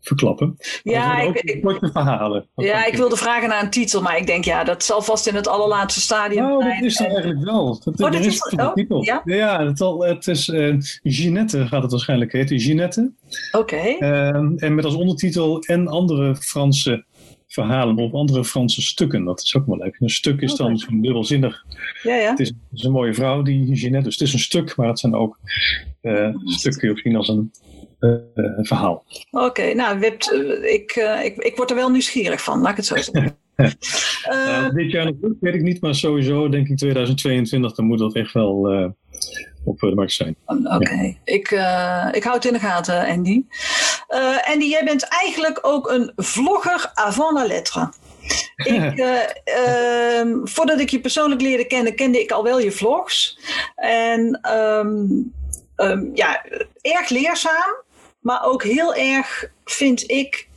verklappen. 0.01 0.57
Ja, 0.83 1.21
ik, 1.21 1.41
ik, 1.41 1.63
korte 1.63 1.91
verhalen. 1.93 2.47
Ja, 2.57 2.87
ik 2.87 2.97
wilde 2.97 3.17
vragen 3.17 3.49
naar 3.49 3.63
een 3.63 3.71
titel, 3.71 4.03
maar 4.03 4.19
ik 4.19 4.27
denk 4.27 4.45
ja, 4.45 4.65
dat 4.65 4.85
zal 4.85 5.03
vast 5.03 5.27
in 5.27 5.35
het 5.35 5.49
allerlaatste 5.49 6.01
stadium 6.01 6.43
nou, 6.43 6.63
zijn. 6.63 6.75
dat 6.75 6.91
is 6.91 7.01
er 7.01 7.07
eigenlijk 7.07 7.45
wel. 7.45 7.81
Dat, 7.85 8.01
oh, 8.01 8.11
dat 8.13 8.15
is, 8.15 8.27
is 8.27 8.53
oh, 8.57 8.73
titel. 8.73 9.03
Ja, 9.03 9.23
ja 9.25 9.67
het, 9.67 9.81
al, 9.81 10.01
het 10.01 10.27
is 10.27 10.49
uh, 10.49 10.77
Ginette 11.03 11.67
gaat 11.67 11.83
het 11.83 11.91
waarschijnlijk 11.91 12.33
heten. 12.33 12.61
Ginette. 12.61 13.13
Oké. 13.53 13.75
Okay. 13.75 13.97
Uh, 13.99 14.63
en 14.63 14.75
met 14.75 14.85
als 14.85 14.95
ondertitel 14.95 15.61
en 15.61 15.89
andere 15.89 16.37
Franse 16.37 17.05
verhalen 17.55 17.97
of 17.97 18.13
andere 18.13 18.45
Franse 18.45 18.83
stukken. 18.83 19.25
Dat 19.25 19.41
is 19.41 19.57
ook 19.57 19.67
wel 19.67 19.77
leuk. 19.77 19.97
Een 20.01 20.11
stuk 20.11 20.41
is 20.41 20.55
dan 20.55 20.79
zo'n 20.79 21.03
dubbelzinnig. 21.03 21.65
Ja, 22.03 22.15
ja. 22.15 22.31
Het 22.31 22.41
is, 22.41 22.49
het 22.49 22.57
is, 22.73 22.85
een 22.85 22.93
mooie 22.93 23.15
vrouw, 23.15 23.43
die 23.43 23.77
Ginette. 23.77 24.05
Dus 24.05 24.19
het 24.19 24.29
is 24.29 24.33
een 24.33 24.39
stuk, 24.39 24.77
maar 24.77 24.89
het 24.89 24.99
zijn 24.99 25.15
ook 25.15 25.39
uh, 26.03 26.35
stukken 26.45 26.81
kun 26.81 26.89
je 26.89 26.95
ook 26.95 27.01
zien 27.01 27.17
als 27.17 27.29
een 27.29 27.53
uh, 28.01 28.15
verhaal. 28.57 29.05
Oké, 29.31 29.45
okay, 29.45 29.73
nou, 29.73 29.99
Wip, 29.99 30.23
ik, 30.63 30.97
uh, 30.97 31.25
ik, 31.25 31.37
ik 31.37 31.57
word 31.57 31.71
er 31.71 31.77
wel 31.77 31.91
nieuwsgierig 31.91 32.43
van, 32.43 32.61
laat 32.61 32.71
ik 32.71 32.77
het 32.77 32.87
zo 32.87 32.97
zeggen. 32.97 33.37
Dit 34.75 34.91
jaar 34.91 35.05
nog 35.05 35.33
weet 35.41 35.55
ik 35.55 35.63
niet, 35.63 35.81
maar 35.81 35.95
sowieso 35.95 36.49
denk 36.49 36.69
ik 36.69 36.77
2022, 36.77 37.75
dan 37.75 37.85
moet 37.85 37.99
dat 37.99 38.15
echt 38.15 38.33
wel 38.33 38.93
op 39.65 39.79
de 39.79 39.95
markt 39.95 40.13
zijn. 40.13 40.37
Oké, 40.47 41.17
ik, 41.25 41.51
ik 42.13 42.23
hou 42.23 42.35
het 42.35 42.45
in 42.45 42.53
de 42.53 42.59
gaten, 42.59 43.07
Andy. 43.07 43.43
Andy, 44.45 44.65
jij 44.65 44.85
bent 44.85 45.03
eigenlijk 45.03 45.59
ook 45.63 45.91
een 45.91 46.13
vlogger 46.17 46.91
avant 46.95 47.33
la 47.33 47.45
lettre. 47.47 47.93
Ik, 48.57 48.99
uh, 48.99 50.41
voordat 50.45 50.81
ik 50.81 50.91
je 50.91 51.01
persoonlijk 51.01 51.41
leerde 51.41 51.67
kennen, 51.67 51.95
kende 51.95 52.21
ik 52.21 52.31
al 52.31 52.43
wel 52.43 52.59
je 52.61 52.73
vlogs. 52.73 53.39
En 53.77 54.51
um, 54.53 55.33
um, 55.77 56.11
ja, 56.15 56.45
erg 56.81 57.09
leerzaam, 57.09 57.83
maar 58.21 58.45
ook 58.45 58.63
heel 58.63 58.95
erg, 58.95 59.51
vind 59.65 60.11
ik, 60.11 60.49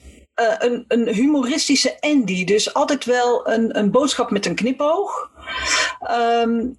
uh, 0.42 0.54
een, 0.58 0.86
een, 0.88 1.08
humoristische 1.08 1.98
Andy. 2.00 2.44
Dus 2.44 2.74
altijd 2.74 3.06
wel 3.06 3.50
een, 3.50 3.78
een 3.78 3.92
boodschap 3.92 4.32
met 4.32 4.46
een 4.46 4.56
knipoog. 4.56 5.32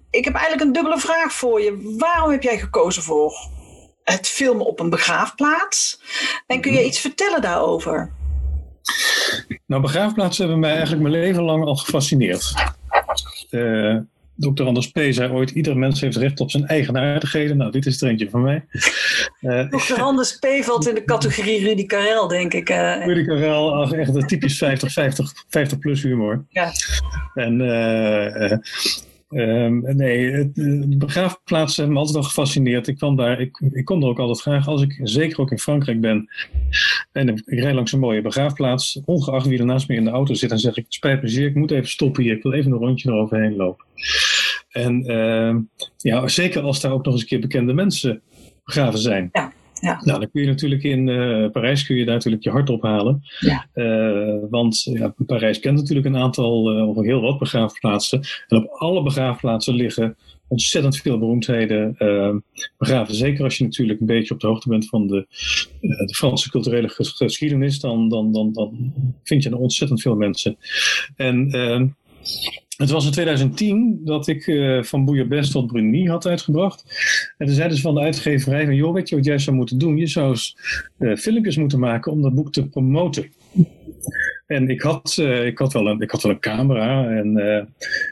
Ik 0.09 0.25
heb 0.25 0.33
eigenlijk 0.33 0.61
een 0.61 0.73
dubbele 0.73 0.99
vraag 0.99 1.33
voor 1.33 1.61
je. 1.61 1.95
Waarom 1.97 2.31
heb 2.31 2.43
jij 2.43 2.59
gekozen 2.59 3.03
voor 3.03 3.33
het 4.11 4.27
filmen 4.27 4.65
op 4.65 4.79
een 4.79 4.89
begraafplaats? 4.89 6.01
En 6.47 6.61
kun 6.61 6.71
je 6.71 6.77
mhm. 6.77 6.87
iets 6.87 6.99
vertellen 6.99 7.41
daarover? 7.41 8.11
Nou, 9.65 9.81
begraafplaatsen 9.81 10.43
hebben 10.43 10.61
mij 10.61 10.71
eigenlijk 10.71 11.01
mijn 11.01 11.13
leven 11.13 11.43
lang 11.43 11.65
al 11.65 11.75
gefascineerd. 11.75 12.53
Uh, 13.51 13.97
Dr. 14.39 14.63
Anders 14.63 14.91
P. 14.91 14.99
zei 15.09 15.31
ooit: 15.31 15.49
ieder 15.49 15.77
mens 15.77 16.01
heeft 16.01 16.17
recht 16.17 16.39
op 16.39 16.51
zijn 16.51 16.65
eigenaardigheden. 16.65 17.57
Nou, 17.57 17.71
dit 17.71 17.85
is 17.85 18.01
er 18.01 18.09
eentje 18.09 18.29
van 18.29 18.41
mij. 18.41 18.65
Uh, 19.41 19.69
Dr. 19.69 20.01
Anders 20.01 20.37
P. 20.37 20.47
valt 20.61 20.87
in 20.87 20.95
de 20.95 21.03
categorie 21.03 21.63
Rudy 21.63 21.85
Karel, 21.85 22.27
denk 22.27 22.53
ik. 22.53 22.69
Uh, 22.69 23.05
Rudy 23.05 23.25
Karel, 23.25 23.93
echt 23.93 24.15
een 24.15 24.27
typisch 24.27 24.57
50, 24.57 24.91
50, 24.91 25.33
50 25.49 25.79
plus 25.79 26.03
humor. 26.03 26.45
Ja. 26.49 26.71
En 27.33 27.59
uh, 27.59 28.57
Um, 29.29 29.95
nee, 29.95 30.51
de 30.51 30.95
begraafplaatsen 30.97 31.75
hebben 31.75 31.93
me 31.93 31.99
altijd 31.99 32.17
al 32.17 32.29
gefascineerd. 32.29 32.87
Ik, 32.87 32.97
kwam 32.97 33.15
daar, 33.15 33.39
ik, 33.39 33.61
ik 33.71 33.85
kom 33.85 34.01
er 34.01 34.07
ook 34.07 34.19
altijd 34.19 34.41
graag 34.41 34.67
als 34.67 34.81
ik, 34.81 34.99
zeker 35.03 35.39
ook 35.39 35.51
in 35.51 35.59
Frankrijk 35.59 36.01
ben. 36.01 36.29
En 37.11 37.29
ik 37.29 37.59
rijd 37.59 37.75
langs 37.75 37.91
een 37.91 37.99
mooie 37.99 38.21
begraafplaats. 38.21 39.01
Ongeacht 39.05 39.47
wie 39.47 39.59
er 39.59 39.65
naast 39.65 39.87
me 39.87 39.95
in 39.95 40.03
de 40.03 40.09
auto 40.09 40.33
zit, 40.33 40.49
dan 40.49 40.59
zeg 40.59 40.77
ik: 40.77 40.85
Spijt 40.87 41.19
plezier, 41.19 41.47
ik 41.47 41.55
moet 41.55 41.71
even 41.71 41.89
stoppen 41.89 42.23
hier. 42.23 42.35
Ik 42.35 42.43
wil 42.43 42.53
even 42.53 42.71
een 42.71 42.77
rondje 42.77 43.09
eroverheen 43.09 43.55
lopen. 43.55 43.85
En 44.69 45.11
uh, 45.11 45.55
ja, 45.97 46.27
zeker 46.27 46.61
als 46.61 46.81
daar 46.81 46.91
ook 46.91 47.05
nog 47.05 47.13
eens 47.13 47.21
een 47.21 47.27
keer 47.27 47.39
bekende 47.39 47.73
mensen 47.73 48.21
begraven 48.63 48.99
zijn. 48.99 49.29
Ja. 49.31 49.53
Ja. 49.81 50.01
Nou, 50.03 50.19
dan 50.19 50.29
kun 50.31 50.41
je 50.41 50.47
natuurlijk 50.47 50.83
in 50.83 51.07
uh, 51.07 51.49
Parijs 51.51 51.85
kun 51.85 51.95
je 51.95 52.05
daar 52.05 52.15
natuurlijk 52.15 52.43
je 52.43 52.49
hart 52.49 52.69
ophalen. 52.69 53.23
Ja. 53.39 53.67
Uh, 53.75 54.43
want 54.49 54.83
ja, 54.83 55.13
Parijs 55.25 55.59
kent 55.59 55.77
natuurlijk 55.77 56.07
een 56.07 56.17
aantal, 56.17 56.77
uh, 56.77 56.89
of 56.89 57.05
heel 57.05 57.21
wat 57.21 57.39
begraafplaatsen. 57.39 58.21
En 58.47 58.57
op 58.57 58.67
alle 58.67 59.03
begraafplaatsen 59.03 59.73
liggen 59.73 60.17
ontzettend 60.47 60.97
veel 60.97 61.17
beroemdheden 61.19 61.95
begraven. 62.77 63.15
Zeker 63.15 63.43
als 63.43 63.57
je 63.57 63.63
natuurlijk 63.63 63.99
een 63.99 64.05
beetje 64.05 64.33
op 64.33 64.39
de 64.39 64.47
hoogte 64.47 64.69
bent 64.69 64.87
van 64.87 65.07
de, 65.07 65.25
de 65.81 66.15
Franse 66.15 66.49
culturele 66.49 66.89
geschiedenis, 66.89 67.79
dan, 67.79 68.09
dan, 68.09 68.31
dan, 68.31 68.53
dan 68.53 68.93
vind 69.23 69.43
je 69.43 69.49
er 69.49 69.57
ontzettend 69.57 70.01
veel 70.01 70.15
mensen. 70.15 70.57
En 71.15 71.49
het 72.79 72.89
was 72.89 73.05
in 73.05 73.11
2010 73.11 74.01
dat 74.03 74.27
ik 74.27 74.47
uh, 74.47 74.83
van 74.83 75.05
Bouillabaisse 75.05 75.51
tot 75.51 75.67
Bruni 75.67 76.09
had 76.09 76.27
uitgebracht. 76.27 76.83
En 77.37 77.45
toen 77.45 77.55
zeiden 77.55 77.77
ze 77.77 77.83
van 77.83 77.93
de 77.93 78.01
uitgeverij 78.01 78.65
van, 78.65 78.75
joh, 78.75 78.93
weet 78.93 79.09
je 79.09 79.15
wat 79.15 79.25
jij 79.25 79.37
zou 79.37 79.55
moeten 79.55 79.77
doen? 79.77 79.97
Je 79.97 80.07
zou 80.07 80.29
eens 80.29 80.57
uh, 80.99 81.15
filmpjes 81.15 81.57
moeten 81.57 81.79
maken 81.79 82.11
om 82.11 82.21
dat 82.21 82.35
boek 82.35 82.51
te 82.51 82.67
promoten. 82.67 83.31
En 84.49 84.69
ik 84.69 84.81
had, 84.81 85.17
uh, 85.19 85.45
ik 85.45 85.57
had, 85.57 85.73
wel, 85.73 85.87
een, 85.87 86.01
ik 86.01 86.11
had 86.11 86.21
wel 86.21 86.31
een 86.31 86.39
camera, 86.39 87.09
en, 87.09 87.37
uh, 87.37 87.61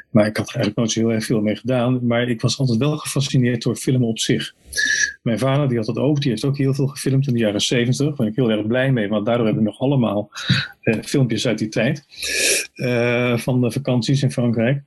maar 0.10 0.26
ik 0.26 0.38
had 0.38 0.50
er 0.50 0.56
eigenlijk 0.56 0.76
nooit 0.76 0.92
zo 0.92 1.00
heel 1.00 1.12
erg 1.12 1.26
veel 1.26 1.42
mee 1.42 1.56
gedaan. 1.56 2.08
Maar 2.08 2.30
ik 2.30 2.42
was 2.42 2.60
altijd 2.60 2.78
wel 2.78 2.98
gefascineerd 2.98 3.62
door 3.62 3.76
filmen 3.76 4.08
op 4.08 4.20
zich. 4.20 4.54
Mijn 5.24 5.40
vader 5.40 5.68
die 5.68 5.78
had 5.78 5.86
dat 5.86 5.98
ook, 5.98 6.22
die 6.22 6.30
heeft 6.30 6.46
ook 6.46 6.58
heel 6.58 6.74
veel 6.74 6.88
gefilmd 6.88 7.28
in 7.28 7.34
de 7.34 7.40
jaren 7.40 7.62
zeventig. 7.62 8.16
Daar 8.16 8.28
ik 8.28 8.36
heel 8.36 8.52
erg 8.52 8.68
blij 8.68 8.92
mee, 8.92 9.08
want 9.08 9.26
daardoor 9.26 9.46
heb 9.46 9.56
ik 9.56 9.62
nog 9.62 9.80
allemaal 9.80 10.30
uh, 10.82 10.96
filmpjes 11.04 11.48
uit 11.48 11.58
die 11.58 11.70
tijd. 11.70 12.06
van 13.42 13.62
de 13.62 13.72
vakanties 13.72 14.24
in 14.24 14.32
Frankrijk. 14.32 14.82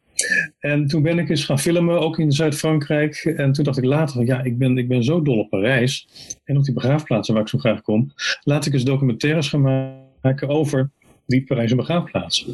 En 0.58 0.86
toen 0.86 1.02
ben 1.02 1.18
ik 1.18 1.28
eens 1.28 1.44
gaan 1.44 1.58
filmen, 1.58 2.00
ook 2.00 2.18
in 2.18 2.32
Zuid-Frankrijk. 2.32 3.16
En 3.16 3.52
toen 3.52 3.64
dacht 3.64 3.78
ik 3.78 3.84
later 3.84 4.14
van 4.14 4.26
ja, 4.26 4.42
ik 4.42 4.58
ben, 4.58 4.78
ik 4.78 4.88
ben 4.88 5.04
zo 5.04 5.22
dol 5.22 5.38
op 5.38 5.50
Parijs. 5.50 6.08
En 6.44 6.56
op 6.56 6.64
die 6.64 6.74
begraafplaatsen 6.74 7.34
waar 7.34 7.42
ik 7.42 7.48
zo 7.48 7.58
graag 7.58 7.82
kom. 7.82 8.12
Laat 8.42 8.66
ik 8.66 8.72
eens 8.72 8.84
documentaires 8.84 9.48
gaan 9.48 9.92
maken 10.22 10.48
over 10.48 10.90
die 11.30 11.44
Parijse 11.44 11.74
begraafplaats. 11.74 12.46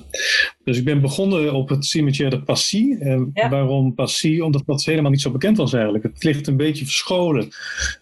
Dus 0.65 0.79
ik 0.79 0.85
ben 0.85 1.01
begonnen 1.01 1.53
op 1.53 1.69
het 1.69 1.85
cimetière 1.85 2.31
de 2.31 2.43
Passy. 2.43 2.97
En 2.99 3.31
waarom 3.33 3.95
Passy? 3.95 4.41
Omdat 4.41 4.63
dat 4.67 4.85
helemaal 4.85 5.11
niet 5.11 5.21
zo 5.21 5.31
bekend 5.31 5.57
was 5.57 5.73
eigenlijk. 5.73 6.05
Het 6.05 6.25
ligt 6.25 6.47
een 6.47 6.57
beetje 6.57 6.85
verscholen 6.85 7.49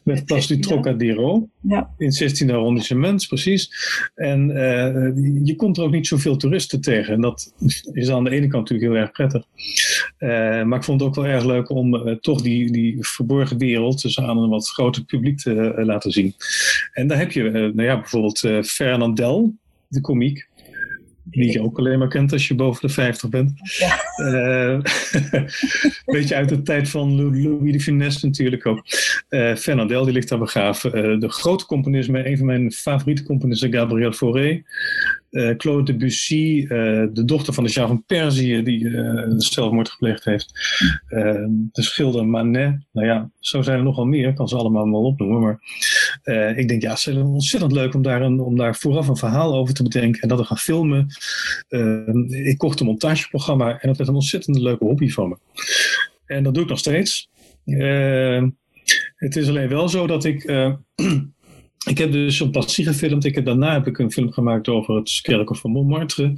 met 0.03 0.25
Place 0.25 0.55
du 0.55 0.59
Trocadero. 0.59 1.49
Ja. 1.61 1.91
In 1.99 2.07
het 2.07 2.43
16e 2.43 2.51
arrondissement, 2.51 3.27
precies. 3.29 3.71
En 4.15 4.51
uh, 4.51 5.47
je 5.47 5.55
komt 5.57 5.77
er 5.77 5.85
ook 5.85 5.91
niet 5.91 6.07
zoveel 6.07 6.37
toeristen 6.37 6.81
tegen. 6.81 7.15
En 7.15 7.21
dat 7.21 7.55
is 7.93 8.11
aan 8.11 8.25
de 8.25 8.31
ene 8.31 8.47
kant 8.47 8.71
natuurlijk 8.71 8.93
heel 8.93 9.01
erg 9.01 9.13
prettig. 9.13 9.45
Uh, 10.19 10.29
maar 10.65 10.79
ik 10.79 10.85
vond 10.85 11.01
het 11.01 11.09
ook 11.09 11.15
wel 11.15 11.27
erg 11.27 11.45
leuk 11.45 11.71
om 11.71 11.95
uh, 11.95 12.15
toch 12.15 12.43
die, 12.43 12.73
die 12.73 12.97
verborgen 13.01 13.59
wereld 13.59 14.03
dus 14.03 14.21
aan 14.21 14.39
een 14.39 14.49
wat 14.49 14.69
groter 14.69 15.05
publiek 15.05 15.39
te 15.39 15.75
laten 15.77 16.11
zien. 16.11 16.35
En 16.93 17.07
daar 17.07 17.19
heb 17.19 17.33
je 17.33 17.43
nou 17.51 17.83
ja, 17.83 18.01
bijvoorbeeld 18.01 18.67
Fernandel, 18.67 19.55
de 19.89 20.01
komiek 20.01 20.49
die 21.25 21.53
je 21.53 21.63
ook 21.63 21.79
alleen 21.79 21.99
maar 21.99 22.09
kent 22.09 22.33
als 22.33 22.49
je 22.49 22.55
boven 22.55 22.87
de 22.87 22.93
50 22.93 23.31
bent. 23.31 23.53
Ja. 23.79 24.01
Uh, 24.17 24.81
beetje 26.15 26.35
uit 26.35 26.49
de 26.49 26.63
tijd 26.63 26.89
van 26.89 27.17
Louis 27.17 27.73
de 27.73 27.81
Funès 27.81 28.23
natuurlijk 28.23 28.67
ook. 28.67 28.85
Uh, 29.31 29.55
Fernandel, 29.55 30.05
die 30.05 30.13
ligt 30.13 30.29
daar 30.29 30.39
begraven. 30.39 31.13
Uh, 31.13 31.21
de 31.21 31.29
grote 31.29 31.67
componist, 31.67 32.09
een 32.09 32.37
van 32.37 32.47
mijn 32.47 32.73
favoriete 32.73 33.23
componisten, 33.23 33.73
Gabriel 33.73 34.13
Fauré. 34.13 34.63
Uh, 35.31 35.57
Claude 35.57 35.93
Debussy, 35.93 36.67
de 36.67 37.23
dochter 37.25 37.55
van 37.55 37.65
de 37.65 37.71
Shah 37.71 37.87
van 37.87 38.05
Perzië, 38.07 38.63
die 38.63 38.91
zelfmoord 39.37 39.91
gepleegd 39.91 40.25
heeft. 40.25 40.53
de 41.73 41.83
schilder 41.83 42.27
Manet. 42.27 42.79
Nou 42.93 43.07
ja, 43.07 43.31
zo 43.41 43.63
zijn 43.63 43.79
er 43.79 43.85
nogal 43.85 44.05
meer. 44.05 44.29
Ik 44.29 44.35
kan 44.35 44.49
ze 44.49 44.57
allemaal 44.57 44.91
wel 44.91 45.03
opnoemen. 45.03 45.41
Maar 45.41 45.59
ik 46.57 46.69
denk, 46.69 46.83
ja, 46.83 46.91
het 46.91 47.07
is 47.07 47.17
ontzettend 47.17 47.73
leuk 47.73 47.95
om 47.95 48.03
daar, 48.03 48.23
een, 48.23 48.41
om 48.41 48.57
daar 48.57 48.77
vooraf 48.77 49.09
een 49.09 49.17
verhaal 49.17 49.55
over 49.55 49.75
te 49.75 49.83
bedenken 49.83 50.21
en 50.21 50.29
dat 50.29 50.39
te 50.39 50.45
gaan 50.45 50.59
filmen. 50.59 51.07
ik 52.29 52.59
kocht 52.59 52.81
een 52.81 52.87
montageprogramma 52.87 53.81
en 53.81 53.89
dat 53.89 53.97
werd 53.97 54.09
een 54.09 54.15
ontzettend 54.15 54.59
leuke 54.59 54.85
hobby 54.85 55.09
van 55.09 55.29
me. 55.29 55.37
En 56.27 56.43
dat 56.43 56.55
doe 56.55 56.63
ik 56.63 56.69
nog 56.69 56.79
steeds. 56.79 57.29
het 59.17 59.37
is 59.37 59.49
alleen 59.49 59.69
wel 59.69 59.89
zo 59.89 60.07
dat 60.07 60.25
ik 60.25 60.45
ik 61.91 61.99
heb 61.99 62.13
dus 62.13 62.41
een 62.41 62.51
passie 62.51 62.85
gefilmd. 62.85 63.25
Ik 63.25 63.35
heb, 63.35 63.45
daarna 63.45 63.73
heb 63.73 63.87
ik 63.87 63.99
een 63.99 64.13
film 64.13 64.33
gemaakt 64.33 64.69
over 64.69 64.97
het 64.97 65.19
kerkhof 65.23 65.59
van 65.59 65.71
Montmartre. 65.71 66.35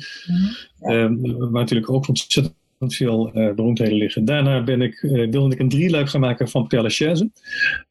-hmm. 0.79 1.27
waar 1.39 1.51
natuurlijk 1.51 1.91
ook 1.91 2.09
ontzettend 2.09 2.55
veel 2.79 3.31
uh, 3.35 3.55
beroemdheden 3.55 3.97
liggen. 3.97 4.25
Daarna 4.25 4.63
ben 4.63 4.81
ik, 4.81 5.03
uh, 5.03 5.31
wilde 5.31 5.55
ik 5.55 5.61
een 5.61 5.69
drieluik 5.69 6.09
gaan 6.09 6.21
maken 6.21 6.49
van 6.49 6.67
Père 6.67 6.83
Lachaise. 6.83 7.31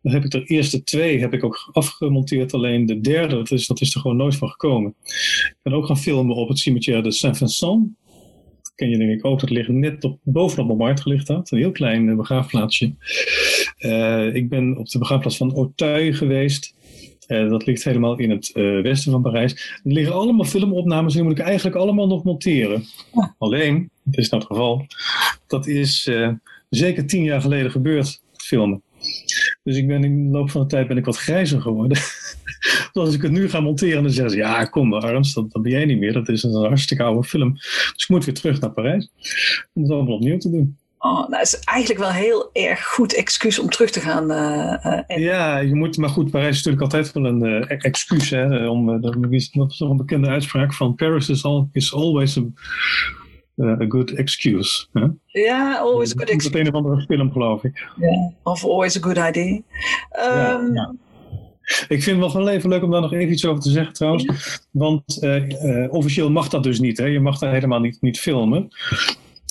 Dan 0.01 0.13
heb 0.13 0.24
ik 0.24 0.32
de 0.32 0.44
eerste 0.44 0.84
twee 0.84 1.20
heb 1.20 1.34
ik 1.34 1.44
ook 1.44 1.70
afgemonteerd. 1.72 2.54
Alleen 2.54 2.86
de 2.86 3.01
derde, 3.01 3.36
dat 3.36 3.51
is, 3.51 3.68
dat 3.68 3.82
is 3.82 3.96
er 3.96 4.01
gewoon 4.01 4.18
nooit 4.18 4.36
van 4.36 4.50
gekomen. 4.50 4.96
Ik 5.04 5.60
ben 5.62 5.74
ook 5.74 5.86
gaan 5.86 5.98
filmen 5.98 6.36
op 6.36 6.48
het 6.48 6.60
cimetière 6.60 7.01
de 7.01 7.12
Saint-Vincent. 7.12 7.89
Dat 8.62 8.74
ken 8.75 8.89
je 8.89 8.98
denk 8.98 9.12
ik 9.12 9.25
ook. 9.25 9.39
Dat 9.39 9.50
ligt 9.50 9.70
net 9.70 10.04
op, 10.04 10.20
bovenop 10.24 10.68
Montmartre 10.68 11.10
ligt 11.10 11.27
dat. 11.27 11.51
Een 11.51 11.58
heel 11.58 11.72
klein 11.72 12.15
begraafplaatsje. 12.15 12.86
ik 14.34 14.50
ben 14.50 14.77
op 14.77 14.88
de 14.88 15.00
begraafplaats 15.00 15.38
van 15.38 15.56
Auteuil 15.56 16.13
geweest. 16.13 16.75
Uh, 17.27 17.50
dat 17.50 17.65
ligt 17.65 17.84
helemaal 17.84 18.18
in 18.18 18.30
het 18.30 18.51
uh, 18.54 18.82
westen 18.82 19.12
van 19.12 19.22
Parijs. 19.22 19.51
Er 19.84 19.92
liggen 19.92 20.15
allemaal 20.15 20.46
filmopnames, 20.46 21.13
die 21.13 21.24
moet 21.24 21.39
ik 21.39 21.46
eigenlijk 21.46 21.75
allemaal 21.75 22.08
nog 22.08 22.24
monteren. 22.24 22.84
Ja. 23.13 23.36
Alleen, 23.38 23.89
het 24.06 24.18
is 24.18 24.30
nou 24.30 24.44
het 24.44 24.52
geval, 24.52 24.86
dat 25.48 25.68
is 25.68 26.06
uh, 26.06 26.30
zeker 26.70 27.06
tien 27.06 27.24
jaar 27.24 27.42
geleden 27.42 27.72
gebeurd, 27.72 28.22
filmen. 28.38 28.82
Dus 29.64 29.78
ik 29.78 29.88
ben 29.88 30.04
in 30.04 30.26
de 30.26 30.38
loop 30.38 30.52
van 30.52 30.62
de 30.62 30.68
tijd 30.68 30.88
ben 30.88 30.98
ik 30.98 31.06
wat 31.06 31.18
grijzer 31.18 31.62
geworden. 31.62 31.98
dus 32.92 32.92
als 32.94 33.14
ik 33.14 33.22
het 33.22 33.32
nu 33.32 33.50
ga 33.50 33.60
monteren, 33.60 34.04
dan 34.04 34.12
zeggen 34.12 34.32
ze: 34.32 34.38
Ja, 34.38 34.66
kom, 34.66 34.94
Arns, 34.94 35.34
dat, 35.34 35.52
dat 35.52 35.62
ben 35.62 35.72
jij 35.72 35.86
niet 35.86 36.00
meer. 36.00 36.14
Dat 36.14 36.30
is 36.30 36.44
een 36.44 36.52
hartstikke 36.52 37.04
oude 37.04 37.28
film. 37.28 37.54
Dus 37.54 38.04
ik 38.04 38.10
moet 38.10 38.26
weer 38.26 38.34
terug 38.34 38.60
naar 38.60 38.72
Parijs 38.72 39.10
om 39.74 39.82
het 39.82 39.92
allemaal 39.92 40.16
opnieuw 40.16 40.38
te 40.38 40.50
doen. 40.50 40.78
Oh, 40.98 41.14
nou, 41.14 41.30
dat 41.30 41.42
is 41.42 41.60
eigenlijk 41.60 42.00
wel 42.00 42.10
een 42.10 42.16
heel 42.16 42.50
erg 42.54 42.86
goed 42.86 43.16
excuus 43.16 43.60
om 43.60 43.70
terug 43.70 43.90
te 43.90 44.00
gaan. 44.00 44.32
Uh, 44.32 45.18
ja, 45.18 45.58
je 45.58 45.76
moet, 45.76 45.98
maar 45.98 46.10
goed, 46.10 46.32
Parijs 46.32 46.58
is 46.58 46.64
natuurlijk 46.64 46.84
altijd 46.84 47.12
wel 47.14 47.26
een 47.26 47.46
uh, 47.46 47.86
excuus. 47.86 48.30
Hè, 48.30 48.68
om, 48.68 49.02
dat 49.02 49.16
is 49.32 49.50
toch 49.52 49.90
een 49.90 49.98
bekende 49.98 50.28
uitspraak 50.28 50.74
van 50.74 50.96
Paris 50.96 51.30
is, 51.30 51.44
all, 51.44 51.68
is 51.72 51.94
always 51.94 52.38
a, 52.38 52.42
a 53.60 53.86
good 53.88 54.12
excuse. 54.12 54.86
Hè? 54.94 55.08
Ja, 55.26 55.78
always 55.78 56.12
a 56.12 56.18
good 56.18 56.30
excuse. 56.30 56.52
Dat 56.52 56.60
is 56.60 56.68
een 56.68 56.74
of 56.74 56.84
andere 56.84 57.02
film, 57.02 57.32
geloof 57.32 57.64
ik. 57.64 57.88
Yeah. 57.98 58.32
Of 58.44 58.64
always 58.64 58.98
a 58.98 59.02
good 59.02 59.18
idea. 59.18 59.52
Um, 59.52 59.64
ja, 60.14 60.70
ja. 60.74 60.94
Ik 61.88 62.04
vind 62.04 62.06
het 62.06 62.18
wel 62.18 62.30
van 62.30 62.48
even 62.48 62.70
leuk 62.70 62.84
om 62.84 62.92
daar 62.92 63.02
nog 63.02 63.14
even 63.14 63.32
iets 63.32 63.46
over 63.46 63.62
te 63.64 63.70
zeggen 63.70 63.94
trouwens. 63.94 64.26
Want 64.72 65.18
uh, 65.22 65.50
uh, 65.50 65.94
officieel 65.94 66.32
mag 66.32 66.50
dat 66.50 66.64
dus 66.64 66.80
niet. 66.80 66.98
Hè? 66.98 67.06
Je 67.06 67.20
mag 67.20 67.40
daar 67.40 67.54
helemaal 67.54 67.80
niet, 67.80 67.98
niet 68.02 68.20
filmen. 68.20 68.68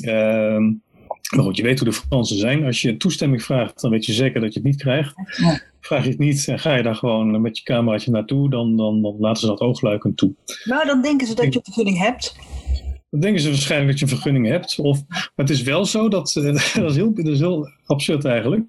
Uh, 0.05 0.59
maar 1.35 1.45
goed, 1.45 1.57
je 1.57 1.63
weet 1.63 1.79
hoe 1.79 1.89
de 1.89 1.95
Fransen 1.95 2.39
zijn. 2.39 2.65
Als 2.65 2.83
je 2.83 2.97
toestemming 2.97 3.43
vraagt, 3.43 3.81
dan 3.81 3.91
weet 3.91 4.07
je 4.07 4.13
zeker 4.13 4.41
dat 4.41 4.53
je 4.53 4.59
het 4.59 4.69
niet 4.69 4.81
krijgt. 4.81 5.15
Ja. 5.37 5.61
Vraag 5.81 6.05
je 6.05 6.11
het 6.11 6.19
niet 6.19 6.49
en 6.49 6.59
ga 6.59 6.75
je 6.75 6.83
daar 6.83 6.95
gewoon 6.95 7.41
met 7.41 7.59
je 7.59 7.65
cameraatje 7.65 8.11
naartoe, 8.11 8.51
dan, 8.51 8.77
dan, 8.77 9.03
dan 9.03 9.17
laten 9.19 9.41
ze 9.41 9.47
dat 9.47 9.61
oogluikend 9.61 10.17
toe. 10.17 10.35
Nou, 10.65 10.87
dan 10.87 11.03
denken 11.03 11.27
ze 11.27 11.35
dat 11.35 11.55
je 11.55 11.61
vergunning 11.63 11.99
hebt. 11.99 12.37
Dan 13.15 13.23
denken 13.23 13.43
ze 13.43 13.49
waarschijnlijk 13.49 13.91
dat 13.91 13.99
je 13.99 14.05
een 14.05 14.21
vergunning 14.21 14.47
hebt. 14.47 14.79
Of, 14.79 15.03
maar 15.09 15.33
het 15.35 15.51
is 15.51 15.63
wel 15.63 15.85
zo, 15.85 16.09
dat, 16.09 16.35
uh, 16.39 16.45
dat, 16.75 16.91
is 16.91 16.97
heel, 16.97 17.15
dat 17.15 17.27
is 17.27 17.39
heel 17.39 17.71
absurd 17.87 18.25
eigenlijk 18.25 18.65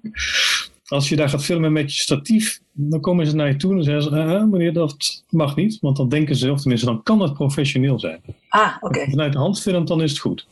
als 0.86 1.08
je 1.08 1.16
daar 1.16 1.28
gaat 1.28 1.44
filmen 1.44 1.72
met 1.72 1.94
je 1.94 2.00
statief, 2.00 2.60
dan 2.72 3.00
komen 3.00 3.26
ze 3.26 3.34
naar 3.34 3.48
je 3.48 3.56
toe 3.56 3.74
en 3.74 3.82
zeggen 3.82 4.02
ze, 4.02 4.10
ah, 4.10 4.44
meneer, 4.44 4.72
dat 4.72 5.24
mag 5.30 5.56
niet. 5.56 5.78
Want 5.80 5.96
dan 5.96 6.08
denken 6.08 6.36
ze, 6.36 6.52
of 6.52 6.60
tenminste, 6.60 6.86
dan 6.86 7.02
kan 7.02 7.20
het 7.20 7.32
professioneel 7.32 7.98
zijn. 7.98 8.20
Ah, 8.48 8.76
oké. 8.80 9.10
Vanuit 9.10 9.32
de 9.32 9.38
hand 9.38 9.60
filmt, 9.60 9.88
dan 9.88 10.02
is 10.02 10.10
het 10.10 10.20
goed. 10.20 10.46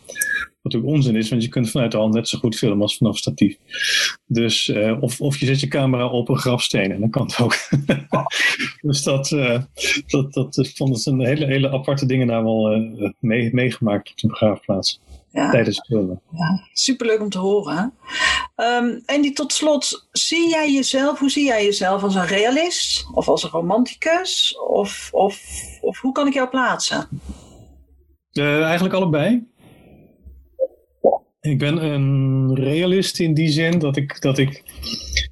Wat 0.62 0.72
natuurlijk 0.72 0.92
onzin 0.92 1.16
is, 1.16 1.28
want 1.28 1.42
je 1.42 1.48
kunt 1.48 1.70
vanuit 1.70 1.90
de 1.90 1.96
hand 1.96 2.14
net 2.14 2.28
zo 2.28 2.38
goed 2.38 2.56
filmen 2.56 2.82
als 2.82 2.96
vanaf 2.96 3.16
statief. 3.16 3.56
Dus, 4.26 4.68
uh, 4.68 5.02
of, 5.02 5.20
of 5.20 5.38
je 5.38 5.46
zet 5.46 5.60
je 5.60 5.68
camera 5.68 6.06
op 6.06 6.28
een 6.28 6.38
grafsteen 6.38 6.92
en 6.92 7.00
dan 7.00 7.10
kan 7.10 7.26
het 7.26 7.40
ook. 7.40 7.56
dus 8.88 9.02
dat, 9.02 9.30
uh, 9.30 9.60
dat, 10.06 10.32
dat 10.32 10.56
ik 10.56 10.76
vond 10.76 10.96
het 10.96 11.06
een 11.06 11.24
hele, 11.24 11.46
hele 11.46 11.70
aparte 11.70 12.06
dingen 12.06 12.26
daar 12.26 12.42
wel 12.42 12.76
uh, 12.76 13.10
mee, 13.18 13.54
meegemaakt 13.54 14.10
op 14.10 14.16
de 14.16 14.28
begraafplaats. 14.28 15.00
Ja. 15.32 15.50
Tijdens 15.50 15.76
het 15.76 15.86
filmen. 15.86 16.20
Ja, 16.30 16.68
superleuk 16.72 17.20
om 17.20 17.28
te 17.28 17.38
horen. 17.38 17.92
Um, 18.56 19.02
en 19.06 19.22
die 19.22 19.32
tot 19.32 19.52
slot, 19.52 20.08
zie 20.12 20.48
jij 20.48 20.72
jezelf, 20.72 21.18
hoe 21.18 21.30
zie 21.30 21.44
jij 21.44 21.64
jezelf 21.64 22.02
als 22.02 22.14
een 22.14 22.26
realist? 22.26 23.06
Of 23.12 23.28
als 23.28 23.42
een 23.42 23.50
romanticus? 23.50 24.58
Of, 24.68 25.08
of, 25.12 25.42
of 25.80 26.00
hoe 26.00 26.12
kan 26.12 26.26
ik 26.26 26.34
jou 26.34 26.48
plaatsen? 26.48 27.08
eigenlijk 28.32 28.94
allebei. 28.94 29.46
Ik 31.40 31.58
ben 31.58 31.84
een 31.84 32.54
realist 32.54 33.20
in 33.20 33.34
die 33.34 33.48
zin 33.48 33.78
dat 33.78 33.96
ik. 33.96 34.20
Dat 34.20 34.38
ik 34.38 34.62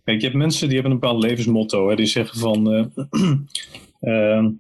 kijk, 0.05 0.21
je 0.21 0.27
hebt 0.27 0.39
mensen 0.39 0.67
die 0.67 0.75
hebben 0.75 0.93
een 0.93 1.01
bepaald 1.01 1.23
levensmotto. 1.23 1.89
Hè, 1.89 1.97
die 1.97 2.07
zeggen 2.07 2.39
van. 2.39 2.75
Uh, 2.75 2.85
uh, 4.01 4.45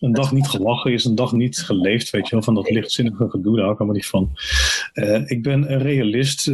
een 0.00 0.12
dag 0.12 0.32
niet 0.32 0.48
gelachen 0.48 0.92
is 0.92 1.04
een 1.04 1.14
dag 1.14 1.32
niet 1.32 1.58
geleefd, 1.58 2.10
weet 2.10 2.28
je 2.28 2.34
wel, 2.34 2.42
van 2.42 2.54
dat 2.54 2.70
lichtzinnige 2.70 3.30
gedoe, 3.30 3.52
daar 3.52 3.62
hou 3.62 3.72
ik 3.72 3.78
allemaal 3.78 3.96
niet 3.96 4.06
van. 4.06 4.30
Uh, 4.94 5.30
ik 5.30 5.42
ben 5.42 5.72
een 5.72 5.82
realist 5.82 6.46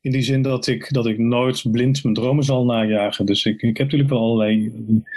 in 0.00 0.12
die 0.12 0.22
zin 0.22 0.42
dat 0.42 0.66
ik, 0.66 0.92
dat 0.92 1.06
ik 1.06 1.18
nooit 1.18 1.70
blind 1.70 2.02
mijn 2.02 2.14
dromen 2.14 2.44
zal 2.44 2.64
najagen. 2.64 3.26
Dus 3.26 3.44
ik, 3.44 3.62
ik 3.62 3.76
heb 3.76 3.86
natuurlijk 3.86 4.10
wel 4.10 4.20
allerlei 4.20 4.72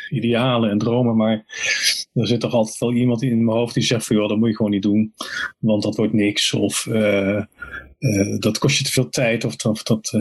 idealen 0.09 0.69
en 0.69 0.77
dromen, 0.77 1.15
maar 1.15 1.45
er 2.13 2.27
zit 2.27 2.39
toch 2.39 2.53
altijd 2.53 2.77
wel 2.77 2.93
iemand 2.93 3.21
in 3.21 3.45
mijn 3.45 3.57
hoofd 3.57 3.73
die 3.73 3.83
zegt 3.83 4.05
van, 4.05 4.15
joh, 4.15 4.29
dat 4.29 4.37
moet 4.37 4.49
je 4.49 4.55
gewoon 4.55 4.71
niet 4.71 4.81
doen, 4.81 5.13
want 5.59 5.83
dat 5.83 5.95
wordt 5.95 6.13
niks. 6.13 6.53
Of 6.53 6.85
uh, 6.85 7.43
uh, 7.99 8.39
dat 8.39 8.57
kost 8.57 8.77
je 8.77 8.83
te 8.83 8.91
veel 8.91 9.09
tijd. 9.09 9.45
Of, 9.45 9.55
dat, 9.83 10.13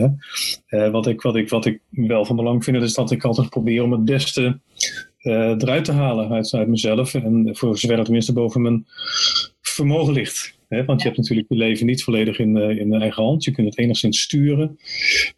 uh, 0.69 0.91
wat, 0.91 1.07
ik, 1.07 1.23
wat, 1.23 1.37
ik, 1.37 1.49
wat 1.49 1.67
ik 1.67 1.81
wel 1.91 2.25
van 2.25 2.37
belang 2.37 2.65
vind, 2.65 2.83
is 2.83 2.95
dat 2.95 3.11
ik 3.11 3.25
altijd 3.25 3.49
probeer 3.49 3.83
om 3.83 3.93
het 3.93 4.05
beste 4.05 4.61
eruit 5.23 5.85
te 5.85 5.93
halen 5.93 6.31
uit, 6.31 6.55
uit 6.55 6.69
mezelf. 6.69 7.15
En 7.15 7.49
voor 7.53 7.79
zover 7.79 7.97
het 7.97 8.05
tenminste 8.05 8.33
boven 8.33 8.63
mijn 8.63 8.87
vermogen 9.61 10.13
ligt. 10.13 10.58
Hè? 10.69 10.85
Want 10.85 11.01
je 11.01 11.07
hebt 11.07 11.21
natuurlijk 11.21 11.49
je 11.49 11.57
leven 11.57 11.87
niet 11.87 12.03
volledig 12.03 12.39
in, 12.39 12.57
in 12.57 12.93
eigen 12.93 13.23
hand. 13.23 13.45
Je 13.45 13.51
kunt 13.51 13.69
het 13.69 13.79
enigszins 13.79 14.21
sturen. 14.21 14.79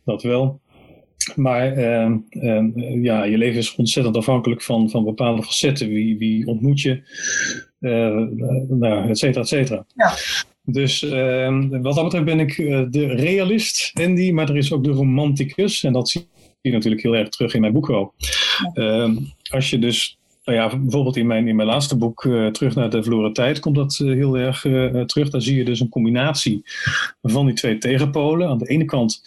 Dat 0.04 0.22
wel. 0.22 0.60
Maar 1.34 1.78
uh, 1.78 2.14
uh, 2.30 3.02
ja, 3.02 3.24
je 3.24 3.38
leven 3.38 3.58
is 3.58 3.74
ontzettend 3.74 4.16
afhankelijk 4.16 4.62
van, 4.62 4.90
van 4.90 5.04
bepaalde 5.04 5.42
facetten. 5.42 5.88
Wie, 5.88 6.18
wie 6.18 6.46
ontmoet 6.46 6.80
je, 6.80 7.02
uh, 7.80 8.26
nou, 8.68 9.08
et 9.08 9.18
cetera, 9.18 9.40
et 9.40 9.48
cetera. 9.48 9.86
Ja. 9.94 10.14
Dus 10.64 11.02
uh, 11.02 11.64
wat 11.70 11.94
dat 11.94 12.04
betreft 12.04 12.24
ben 12.24 12.40
ik 12.40 12.58
uh, 12.58 12.84
de 12.90 13.06
realist, 13.06 13.90
Andy, 13.94 14.30
maar 14.30 14.48
er 14.48 14.56
is 14.56 14.72
ook 14.72 14.84
de 14.84 14.90
romanticus. 14.90 15.84
En 15.84 15.92
dat 15.92 16.08
zie 16.08 16.28
je 16.60 16.72
natuurlijk 16.72 17.02
heel 17.02 17.16
erg 17.16 17.28
terug 17.28 17.54
in 17.54 17.60
mijn 17.60 17.72
boek. 17.72 18.14
Uh, 18.74 19.16
als 19.50 19.70
je 19.70 19.78
dus, 19.78 20.18
nou 20.50 20.62
ja, 20.70 20.78
bijvoorbeeld 20.78 21.16
in 21.16 21.26
mijn, 21.26 21.48
in 21.48 21.56
mijn 21.56 21.68
laatste 21.68 21.96
boek, 21.96 22.24
uh, 22.24 22.46
Terug 22.46 22.74
naar 22.74 22.90
de 22.90 23.02
verloren 23.02 23.32
tijd, 23.32 23.60
komt 23.60 23.76
dat 23.76 23.96
heel 23.96 24.38
erg 24.38 24.60
terug. 25.06 25.30
Daar 25.30 25.42
zie 25.42 25.56
je 25.56 25.64
dus 25.64 25.80
een 25.80 25.88
combinatie 25.88 26.62
van 27.22 27.46
die 27.46 27.54
twee 27.54 27.78
tegenpolen. 27.78 28.48
Aan 28.48 28.58
de 28.58 28.68
ene 28.68 28.84
kant 28.84 29.22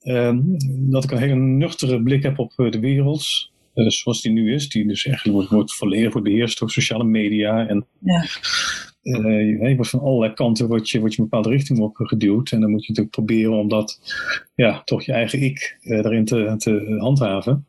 ehm, 0.00 0.38
dat 0.66 1.04
ik 1.04 1.10
een 1.10 1.18
hele 1.18 1.34
nuchtere 1.34 2.02
blik 2.02 2.22
heb 2.22 2.38
op 2.38 2.52
de 2.56 2.80
wereld. 2.80 3.49
Zoals 3.74 4.22
die 4.22 4.32
nu 4.32 4.54
is, 4.54 4.68
die 4.68 4.86
dus 4.86 5.06
eigenlijk 5.06 5.36
wordt, 5.36 5.50
wordt 5.50 5.74
volledig 5.74 6.12
wordt 6.12 6.28
beheerst 6.28 6.58
door 6.58 6.70
sociale 6.70 7.04
media 7.04 7.66
en 7.68 7.86
ja. 7.98 8.24
Uh, 9.02 9.68
je 9.68 9.74
wordt 9.76 9.90
van 9.90 10.00
allerlei 10.00 10.32
kanten 10.32 10.68
wordt 10.68 10.90
je, 10.90 10.98
wordt 10.98 11.14
je 11.14 11.20
een 11.20 11.28
bepaalde 11.28 11.56
richting 11.56 11.78
op 11.78 11.96
geduwd. 11.96 12.50
En 12.50 12.60
dan 12.60 12.70
moet 12.70 12.82
je 12.82 12.88
natuurlijk 12.88 13.16
proberen 13.16 13.52
om 13.52 13.68
dat, 13.68 14.00
ja, 14.54 14.82
toch 14.84 15.02
je 15.02 15.12
eigen 15.12 15.42
ik 15.42 15.78
uh, 15.82 15.98
erin 15.98 16.24
te, 16.24 16.54
te 16.58 16.96
handhaven. 16.98 17.66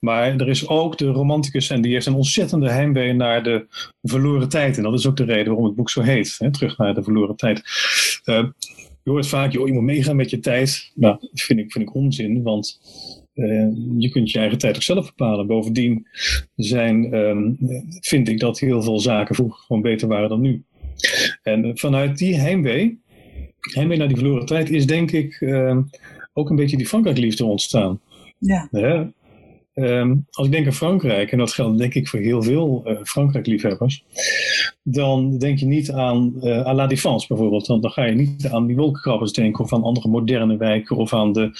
Maar 0.00 0.36
er 0.36 0.48
is 0.48 0.68
ook 0.68 0.98
de 0.98 1.06
romanticus 1.06 1.70
en 1.70 1.80
die 1.80 1.92
heeft 1.92 2.06
een 2.06 2.14
ontzettende 2.14 2.70
heimwee 2.70 3.12
naar 3.12 3.42
de 3.42 3.66
verloren 4.02 4.48
tijd. 4.48 4.76
En 4.76 4.82
dat 4.82 4.94
is 4.94 5.06
ook 5.06 5.16
de 5.16 5.24
reden 5.24 5.46
waarom 5.46 5.64
het 5.64 5.74
boek 5.74 5.90
zo 5.90 6.00
heet. 6.00 6.34
Hè, 6.38 6.50
terug 6.50 6.78
naar 6.78 6.94
de 6.94 7.02
verloren 7.02 7.36
tijd. 7.36 7.62
Uh, 8.24 8.44
je 9.02 9.10
hoort 9.10 9.26
vaak, 9.26 9.52
joh, 9.52 9.66
je 9.66 9.72
moet 9.72 9.82
meegaan 9.82 10.16
met 10.16 10.30
je 10.30 10.40
tijd. 10.40 10.92
Nou, 10.94 11.16
dat 11.20 11.40
vind 11.40 11.58
ik, 11.58 11.72
vind 11.72 11.88
ik 11.88 11.94
onzin, 11.94 12.42
want 12.42 12.80
je 13.98 14.08
kunt 14.12 14.30
je 14.30 14.38
eigen 14.38 14.58
tijd 14.58 14.76
ook 14.76 14.82
zelf 14.82 15.06
bepalen. 15.06 15.46
Bovendien 15.46 16.06
zijn, 16.56 17.14
um, 17.14 17.56
vind 18.00 18.28
ik 18.28 18.40
dat 18.40 18.58
heel 18.58 18.82
veel 18.82 19.00
zaken 19.00 19.34
vroeger 19.34 19.64
gewoon 19.66 19.82
beter 19.82 20.08
waren 20.08 20.28
dan 20.28 20.40
nu. 20.40 20.64
En 21.42 21.78
vanuit 21.78 22.18
die 22.18 22.36
heimwee, 22.36 23.00
heimwee 23.60 23.98
naar 23.98 24.08
die 24.08 24.16
verloren 24.16 24.46
tijd, 24.46 24.70
is 24.70 24.86
denk 24.86 25.10
ik 25.10 25.40
uh, 25.40 25.78
ook 26.32 26.50
een 26.50 26.56
beetje 26.56 26.76
die 26.76 26.86
Frankrijk-liefde 26.86 27.44
ontstaan. 27.44 28.00
Ja. 28.38 28.68
ja. 28.70 29.12
Um, 29.74 30.26
als 30.30 30.46
ik 30.46 30.52
denk 30.52 30.66
aan 30.66 30.72
Frankrijk, 30.72 31.32
en 31.32 31.38
dat 31.38 31.52
geldt 31.52 31.78
denk 31.78 31.94
ik 31.94 32.08
voor 32.08 32.18
heel 32.18 32.42
veel 32.42 32.82
uh, 32.86 32.96
Frankrijk-liefhebbers, 33.02 34.04
dan 34.82 35.38
denk 35.38 35.58
je 35.58 35.66
niet 35.66 35.90
aan, 35.90 36.34
à 36.44 36.74
la 36.74 36.86
Défense 36.86 37.26
bijvoorbeeld. 37.26 37.66
Dan, 37.66 37.80
dan 37.80 37.90
ga 37.90 38.04
je 38.04 38.14
niet 38.14 38.48
aan 38.48 38.66
die 38.66 38.76
wolkenkrabbers 38.76 39.32
denken 39.32 39.64
of 39.64 39.72
aan 39.72 39.82
andere 39.82 40.08
moderne 40.08 40.56
wijken 40.56 40.96
of 40.96 41.12
aan 41.12 41.32
de, 41.32 41.50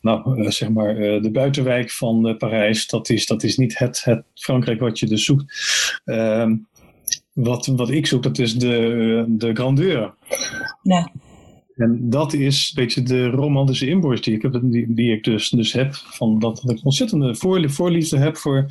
nou, 0.00 0.42
uh, 0.42 0.50
zeg 0.50 0.68
maar, 0.68 0.94
de 0.94 1.30
buitenwijk 1.32 1.90
van 1.90 2.36
Parijs. 2.38 2.86
Dat 2.86 3.08
is, 3.10 3.26
dat 3.26 3.42
is 3.42 3.56
niet 3.56 3.78
het, 3.78 4.04
het 4.04 4.24
Frankrijk 4.34 4.80
wat 4.80 4.98
je 4.98 5.06
dus 5.06 5.24
zoekt. 5.24 5.44
Ehm, 6.04 6.56
wat, 7.32 7.66
wat 7.66 7.90
ik 7.90 8.06
zoek, 8.06 8.22
dat 8.22 8.38
is 8.38 8.54
de, 8.54 9.24
de 9.28 9.54
grandeur. 9.54 10.14
Ja. 10.82 11.12
En 11.76 12.10
dat 12.10 12.32
is 12.32 12.72
een 12.74 12.82
beetje 12.82 13.02
de 13.02 13.26
romantische 13.26 13.88
inborst 13.88 14.24
die 14.24 14.34
ik, 14.34 14.42
heb, 14.42 14.60
die, 14.62 15.12
ik 15.12 15.24
dus, 15.24 15.48
dus 15.48 15.72
heb. 15.72 15.94
Van 15.94 16.38
dat, 16.38 16.70
ik 16.70 16.84
ontzettende 16.84 17.34
voorliefde 17.68 18.18
heb 18.18 18.36
voor 18.36 18.66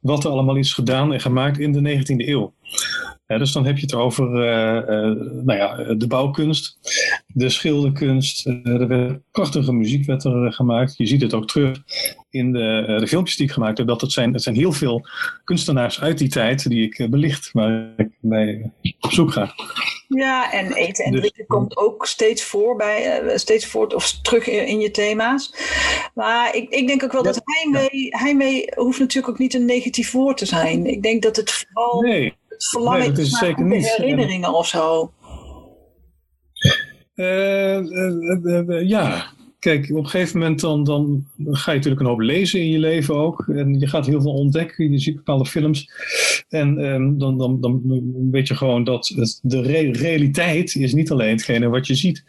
wat 0.00 0.24
er 0.24 0.30
allemaal 0.30 0.56
is 0.56 0.72
gedaan 0.72 1.12
en 1.12 1.20
gemaakt 1.20 1.58
in 1.58 1.72
de 1.72 1.98
19e 1.98 2.28
eeuw 2.28 2.52
dus 3.26 3.52
dan 3.52 3.66
heb 3.66 3.76
je 3.76 3.82
het 3.82 3.94
over 3.94 4.28
uh, 4.28 4.74
uh, 4.74 5.42
nou 5.44 5.58
ja, 5.58 5.94
de 5.94 6.06
bouwkunst, 6.06 6.78
de 7.26 7.48
schilderkunst. 7.48 8.46
Uh, 8.46 8.66
er 8.66 8.88
werd 8.88 9.20
prachtige 9.30 9.72
muziek 9.72 10.06
werd 10.06 10.24
er 10.24 10.52
gemaakt. 10.52 10.96
Je 10.96 11.06
ziet 11.06 11.22
het 11.22 11.34
ook 11.34 11.48
terug 11.48 11.82
in 12.30 12.52
de, 12.52 12.96
de 12.98 13.06
filmpjes 13.06 13.36
die 13.36 13.46
ik 13.46 13.52
gemaakt 13.52 13.78
heb. 13.78 13.86
Dat 13.86 14.00
het, 14.00 14.12
zijn, 14.12 14.32
het 14.32 14.42
zijn 14.42 14.54
heel 14.54 14.72
veel 14.72 15.06
kunstenaars 15.44 16.00
uit 16.00 16.18
die 16.18 16.28
tijd 16.28 16.68
die 16.68 16.82
ik 16.82 17.10
belicht, 17.10 17.52
waar 17.52 17.92
ik 17.96 18.08
bij 18.20 18.70
op 19.00 19.12
zoek 19.12 19.32
ga. 19.32 19.54
Ja, 20.08 20.52
en 20.52 20.72
eten 20.72 21.04
en 21.04 21.10
dus- 21.10 21.20
drinken 21.20 21.46
komt 21.46 21.76
ook 21.76 22.06
steeds 22.06 22.44
voor 22.44 22.76
bij, 22.76 23.22
steeds 23.38 23.66
voort 23.66 23.94
of 23.94 24.12
terug 24.22 24.46
in, 24.46 24.66
in, 24.66 24.80
je 24.80 24.90
thema's. 24.90 25.54
Maar 26.14 26.54
ik, 26.56 26.70
ik 26.70 26.86
denk 26.86 27.02
ook 27.02 27.12
wel 27.12 27.22
dat 27.22 27.40
heimwee, 27.44 28.08
heimwee 28.10 28.72
hoeft 28.74 28.98
natuurlijk 28.98 29.32
ook 29.32 29.38
niet 29.38 29.54
een 29.54 29.64
negatief 29.64 30.12
woord 30.12 30.36
te 30.36 30.46
zijn. 30.46 30.86
Ik 30.86 31.02
denk 31.02 31.22
dat 31.22 31.36
het 31.36 31.50
vooral 31.50 32.00
nee 32.00 32.34
verlangen 32.58 33.00
nee, 33.00 33.08
dat 33.08 33.18
is 33.18 33.38
zeker 33.38 33.64
niet. 33.64 33.96
herinneringen 33.96 34.54
of 34.54 34.66
zo? 34.66 35.12
Uh, 37.14 37.78
uh, 37.78 38.88
ja, 38.88 39.32
kijk, 39.64 39.90
op 39.90 40.04
een 40.04 40.08
gegeven 40.08 40.38
moment 40.38 40.60
dan, 40.60 40.84
dan 40.84 41.26
ga 41.36 41.70
je 41.70 41.76
natuurlijk 41.76 42.00
een 42.00 42.08
hoop 42.08 42.20
lezen 42.20 42.60
in 42.60 42.70
je 42.70 42.78
leven 42.78 43.14
ook. 43.14 43.48
En 43.48 43.78
je 43.78 43.86
gaat 43.86 44.06
heel 44.06 44.20
veel 44.20 44.34
ontdekken. 44.34 44.90
Je 44.90 44.98
ziet 44.98 45.16
bepaalde 45.16 45.46
films. 45.46 45.90
En 46.48 46.78
um, 46.78 47.18
dan, 47.18 47.38
dan, 47.38 47.60
dan 47.60 47.82
weet 48.30 48.48
je 48.48 48.54
gewoon 48.54 48.84
dat 48.84 49.38
de 49.42 49.62
re 49.62 49.92
realiteit 49.92 50.74
is 50.74 50.94
niet 50.94 51.10
alleen 51.10 51.30
hetgene 51.30 51.68
wat 51.68 51.86
je 51.86 51.94
ziet. 51.94 52.24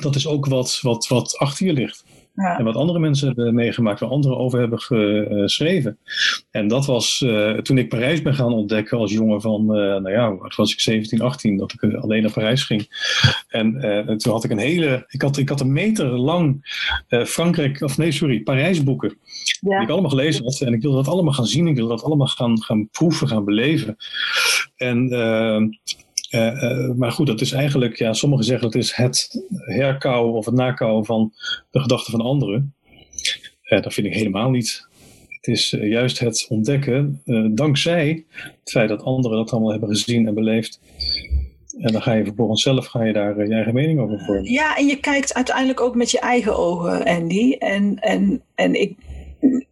Dat 0.00 0.14
is 0.14 0.26
ook 0.26 0.46
wat, 0.46 0.78
wat, 0.82 1.06
wat 1.06 1.36
achter 1.38 1.66
je 1.66 1.72
ligt. 1.72 2.04
En 2.38 2.64
wat 2.64 2.76
andere 2.76 2.98
mensen 2.98 3.26
hebben 3.26 3.54
meegemaakt, 3.54 4.00
waar 4.00 4.08
anderen 4.08 4.38
over 4.38 4.58
hebben 4.58 4.80
geschreven. 4.80 5.98
En 6.50 6.68
dat 6.68 6.86
was 6.86 7.22
uh, 7.26 7.52
toen 7.52 7.78
ik 7.78 7.88
Parijs 7.88 8.22
ben 8.22 8.34
gaan 8.34 8.52
ontdekken 8.52 8.98
als 8.98 9.12
jongen 9.12 9.40
van, 9.40 9.60
uh, 9.60 9.76
nou 9.76 10.10
ja, 10.10 10.36
wat 10.36 10.54
was 10.54 10.72
ik 10.72 10.80
17, 10.80 11.20
18, 11.20 11.56
dat 11.56 11.72
ik 11.72 11.94
alleen 11.94 12.22
naar 12.22 12.32
Parijs 12.32 12.62
ging. 12.62 12.88
En 13.48 13.74
uh, 13.74 14.16
toen 14.16 14.32
had 14.32 14.44
ik 14.44 14.50
een 14.50 14.58
hele, 14.58 15.04
ik 15.08 15.22
had, 15.22 15.36
ik 15.36 15.48
had 15.48 15.60
een 15.60 15.72
meter 15.72 16.06
lang 16.06 16.60
Frankrijk, 17.08 17.80
of 17.80 17.98
nee, 17.98 18.12
sorry, 18.12 18.40
Parijs 18.40 18.82
boeken. 18.82 19.18
Ja. 19.60 19.74
Die 19.74 19.86
ik 19.86 19.90
allemaal 19.90 20.10
gelezen 20.10 20.44
had. 20.44 20.60
En 20.60 20.72
ik 20.72 20.82
wilde 20.82 20.96
dat 20.96 21.08
allemaal 21.08 21.32
gaan 21.32 21.46
zien, 21.46 21.66
ik 21.66 21.76
wilde 21.76 21.94
dat 21.94 22.04
allemaal 22.04 22.26
gaan, 22.26 22.62
gaan 22.62 22.88
proeven, 22.90 23.28
gaan 23.28 23.44
beleven. 23.44 23.96
En 24.76 25.08
uh, 26.30 26.62
uh, 26.62 26.94
maar 26.94 27.12
goed, 27.12 27.26
dat 27.26 27.40
is 27.40 27.52
eigenlijk, 27.52 27.96
ja, 27.96 28.12
sommigen 28.12 28.44
zeggen 28.44 28.70
dat 28.70 28.80
is 28.80 28.92
het 28.94 29.46
herkauwen 29.50 30.34
of 30.34 30.44
het 30.44 30.54
nakouwen 30.54 31.04
van 31.04 31.32
de 31.70 31.80
gedachten 31.80 32.12
van 32.12 32.20
anderen. 32.20 32.74
Uh, 33.64 33.82
dat 33.82 33.94
vind 33.94 34.06
ik 34.06 34.14
helemaal 34.14 34.50
niet. 34.50 34.86
Het 35.28 35.46
is 35.46 35.76
juist 35.80 36.18
het 36.18 36.46
ontdekken, 36.48 37.22
dankzij 37.54 38.24
het 38.34 38.70
feit 38.70 38.88
dat 38.88 39.02
anderen 39.02 39.36
dat 39.36 39.50
allemaal 39.50 39.70
hebben 39.70 39.88
gezien 39.88 40.26
en 40.26 40.34
beleefd. 40.34 40.80
En 41.78 41.92
dan 41.92 42.02
ga 42.02 42.12
je 42.12 42.24
vervolgens 42.24 42.62
zelf 42.62 42.86
ga 42.86 43.04
je 43.04 43.12
daar 43.12 43.46
je 43.46 43.54
eigen 43.54 43.74
mening 43.74 44.00
over 44.00 44.20
vormen. 44.20 44.52
Ja, 44.52 44.76
en 44.76 44.86
je 44.86 44.96
kijkt 44.96 45.34
uiteindelijk 45.34 45.80
ook 45.80 45.94
met 45.94 46.10
je 46.10 46.20
eigen 46.20 46.58
ogen, 46.58 47.04
Andy. 47.04 47.52
En, 47.58 47.98
en, 47.98 48.42
en 48.54 48.80
ik, 48.80 48.96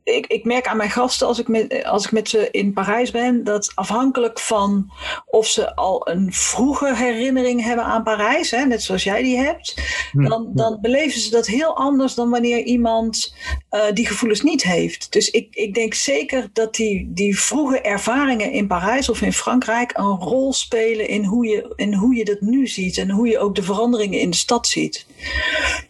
ik, 0.04 0.26
ik, 0.26 0.44
merk 0.44 0.66
aan 0.66 0.76
mijn 0.76 0.90
gasten 0.90 1.26
als 1.26 1.38
ik, 1.38 1.48
met, 1.48 1.84
als 1.84 2.04
ik 2.04 2.12
met 2.12 2.28
ze 2.28 2.50
in 2.50 2.72
Parijs 2.72 3.10
ben, 3.10 3.44
dat 3.44 3.72
afhankelijk 3.74 4.40
van 4.40 4.90
of 5.26 5.46
ze 5.46 5.74
al 5.74 6.08
een 6.08 6.32
vroege 6.32 6.94
herinnering 6.94 7.62
hebben 7.62 7.84
aan 7.84 8.02
Parijs, 8.02 8.50
hè, 8.50 8.64
net 8.64 8.82
zoals 8.82 9.04
jij 9.04 9.22
die 9.22 9.36
hebt, 9.36 9.74
hm, 10.12 10.28
dan, 10.28 10.50
dan 10.54 10.78
beleven 10.80 11.20
ze 11.20 11.30
dat 11.30 11.46
heel 11.46 11.76
anders 11.76 12.14
dan 12.14 12.30
wanneer 12.30 12.62
iemand 12.62 13.34
uh, 13.70 13.80
die 13.92 14.06
gevoelens 14.06 14.42
niet 14.42 14.62
heeft. 14.62 15.12
Dus 15.12 15.30
ik, 15.30 15.54
ik 15.54 15.74
denk 15.74 15.94
zeker 15.94 16.48
dat 16.52 16.74
die, 16.74 17.10
die 17.12 17.40
vroege 17.40 17.80
ervaringen 17.80 18.52
in 18.52 18.66
Parijs 18.66 19.08
of 19.08 19.22
in 19.22 19.32
Frankrijk 19.32 19.92
een 19.94 20.16
rol 20.16 20.52
spelen 20.52 21.08
in 21.08 21.24
hoe 21.24 21.46
je, 21.46 21.72
in 21.76 21.94
hoe 21.94 22.14
je 22.14 22.24
dat 22.24 22.40
nu 22.40 22.66
ziet 22.66 22.98
en 22.98 23.10
hoe 23.10 23.28
je 23.28 23.38
ook 23.38 23.54
de 23.54 23.62
veranderingen 23.62 24.20
in 24.20 24.30
de 24.30 24.36
stad 24.36 24.66
ziet. 24.66 25.06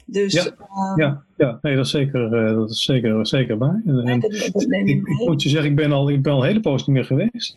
Dus, 0.07 0.33
ja, 0.33 0.45
uh, 0.45 0.93
ja, 0.97 1.25
ja 1.37 1.59
nee, 1.63 1.77
dat 1.77 1.85
is 1.85 1.91
zeker, 1.91 2.49
uh, 2.49 2.55
dat 2.55 2.71
is 2.71 2.83
zeker, 2.83 3.27
zeker 3.27 3.59
waar. 3.59 3.83
En, 3.87 3.99
en 3.99 4.23
ik, 4.23 4.89
ik, 4.89 5.07
moet 5.27 5.43
je 5.43 5.49
zeggen, 5.49 5.71
ik 5.71 5.77
ben 5.77 5.93
al, 5.93 6.11
ik 6.11 6.23
ben 6.23 6.33
al 6.33 6.41
een 6.41 6.47
hele 6.47 6.61
poos 6.61 6.87
niet 6.87 6.97
meer 6.97 7.05
geweest. 7.05 7.57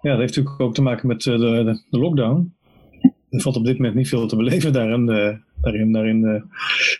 Ja, 0.00 0.10
dat 0.10 0.18
heeft 0.18 0.36
natuurlijk 0.36 0.60
ook 0.60 0.74
te 0.74 0.82
maken 0.82 1.06
met 1.06 1.24
uh, 1.24 1.38
de, 1.38 1.82
de, 1.90 1.98
lockdown. 1.98 2.54
Er 3.30 3.40
valt 3.40 3.56
op 3.56 3.64
dit 3.64 3.76
moment 3.76 3.94
niet 3.94 4.08
veel 4.08 4.26
te 4.26 4.36
beleven 4.36 4.72
daar 4.72 4.90
in, 4.90 5.10
uh, 5.10 5.34
daarin, 5.60 5.92
daar 5.92 6.06
in 6.06 6.22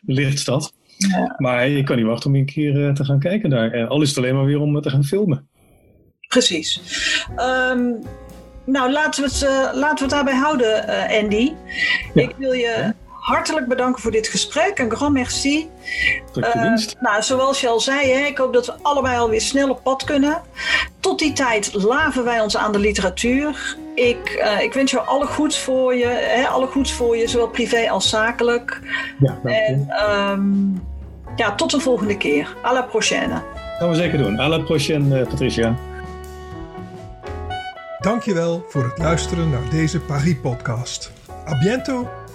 de 0.01 0.13
lichtstad. 0.13 0.75
Ja. 0.97 1.35
Maar 1.39 1.69
ik 1.69 1.85
kan 1.85 1.97
niet 1.97 2.07
wachten 2.07 2.31
om 2.31 2.37
een 2.37 2.47
keer 2.47 2.95
te 2.95 3.05
gaan 3.05 3.19
kijken 3.19 3.51
daar. 3.51 3.87
Al 3.87 4.03
is 4.03 4.09
het 4.09 4.19
alleen 4.19 4.35
maar 4.35 4.45
weer 4.45 4.61
om 4.61 4.81
te 4.81 4.91
gaan 4.91 5.05
filmen. 5.05 5.49
Precies. 6.29 6.81
Um, 7.37 7.99
nou, 8.65 8.93
laten 8.93 9.25
we, 9.25 9.31
het, 9.31 9.75
laten 9.75 9.97
we 9.97 10.03
het 10.03 10.11
daarbij 10.11 10.35
houden, 10.35 10.87
Andy. 11.23 11.53
Ja. 12.15 12.23
Ik 12.23 12.35
wil 12.39 12.53
je 12.53 12.95
hartelijk 13.27 13.67
bedanken 13.67 14.03
voor 14.03 14.11
dit 14.11 14.29
gesprek. 14.29 14.79
Een 14.79 14.97
grand 14.97 15.13
merci. 15.13 15.71
Uh, 16.35 16.75
nou, 17.01 17.23
zoals 17.23 17.61
je 17.61 17.69
al 17.69 17.81
zei, 17.81 18.13
hè, 18.13 18.27
ik 18.27 18.39
hoop 18.39 18.53
dat 18.53 18.67
we 18.67 18.75
allebei 18.83 19.19
alweer 19.19 19.41
snel 19.41 19.71
op 19.71 19.83
pad 19.83 20.05
kunnen. 20.05 20.41
Tot 21.01 21.19
die 21.19 21.33
tijd 21.33 21.75
laven 21.75 22.25
wij 22.25 22.41
ons 22.41 22.57
aan 22.57 22.73
de 22.73 22.79
literatuur. 22.79 23.77
Ik, 23.95 24.43
uh, 24.45 24.61
ik 24.61 24.73
wens 24.73 24.91
jou 24.91 25.07
alle 25.07 25.27
goeds 25.27 25.59
voor 25.59 25.95
je, 25.95 26.07
hè, 26.07 26.47
alle 26.47 26.67
goeds 26.67 26.93
voor 26.93 27.17
je, 27.17 27.29
zowel 27.29 27.49
privé 27.49 27.91
als 27.91 28.09
zakelijk. 28.09 28.81
Ja, 29.19 29.39
dank 29.43 29.57
en 29.57 29.89
um, 30.11 30.83
ja, 31.37 31.55
tot 31.55 31.71
de 31.71 31.81
volgende 31.81 32.17
keer. 32.17 32.57
À 32.63 32.73
la 32.73 32.83
prochaine. 32.83 33.43
Gaan 33.79 33.89
we 33.89 33.95
zeker 33.95 34.19
doen. 34.19 34.39
À 34.39 34.49
la 34.49 34.59
prochaine, 34.59 35.21
uh, 35.21 35.29
Patricia. 35.29 35.75
Dankjewel 37.99 38.65
voor 38.69 38.85
het 38.85 38.99
luisteren 38.99 39.51
naar 39.51 39.71
deze 39.71 40.01
Paris-podcast. 40.01 41.13
A 41.49 41.59
bientôt! 41.59 42.26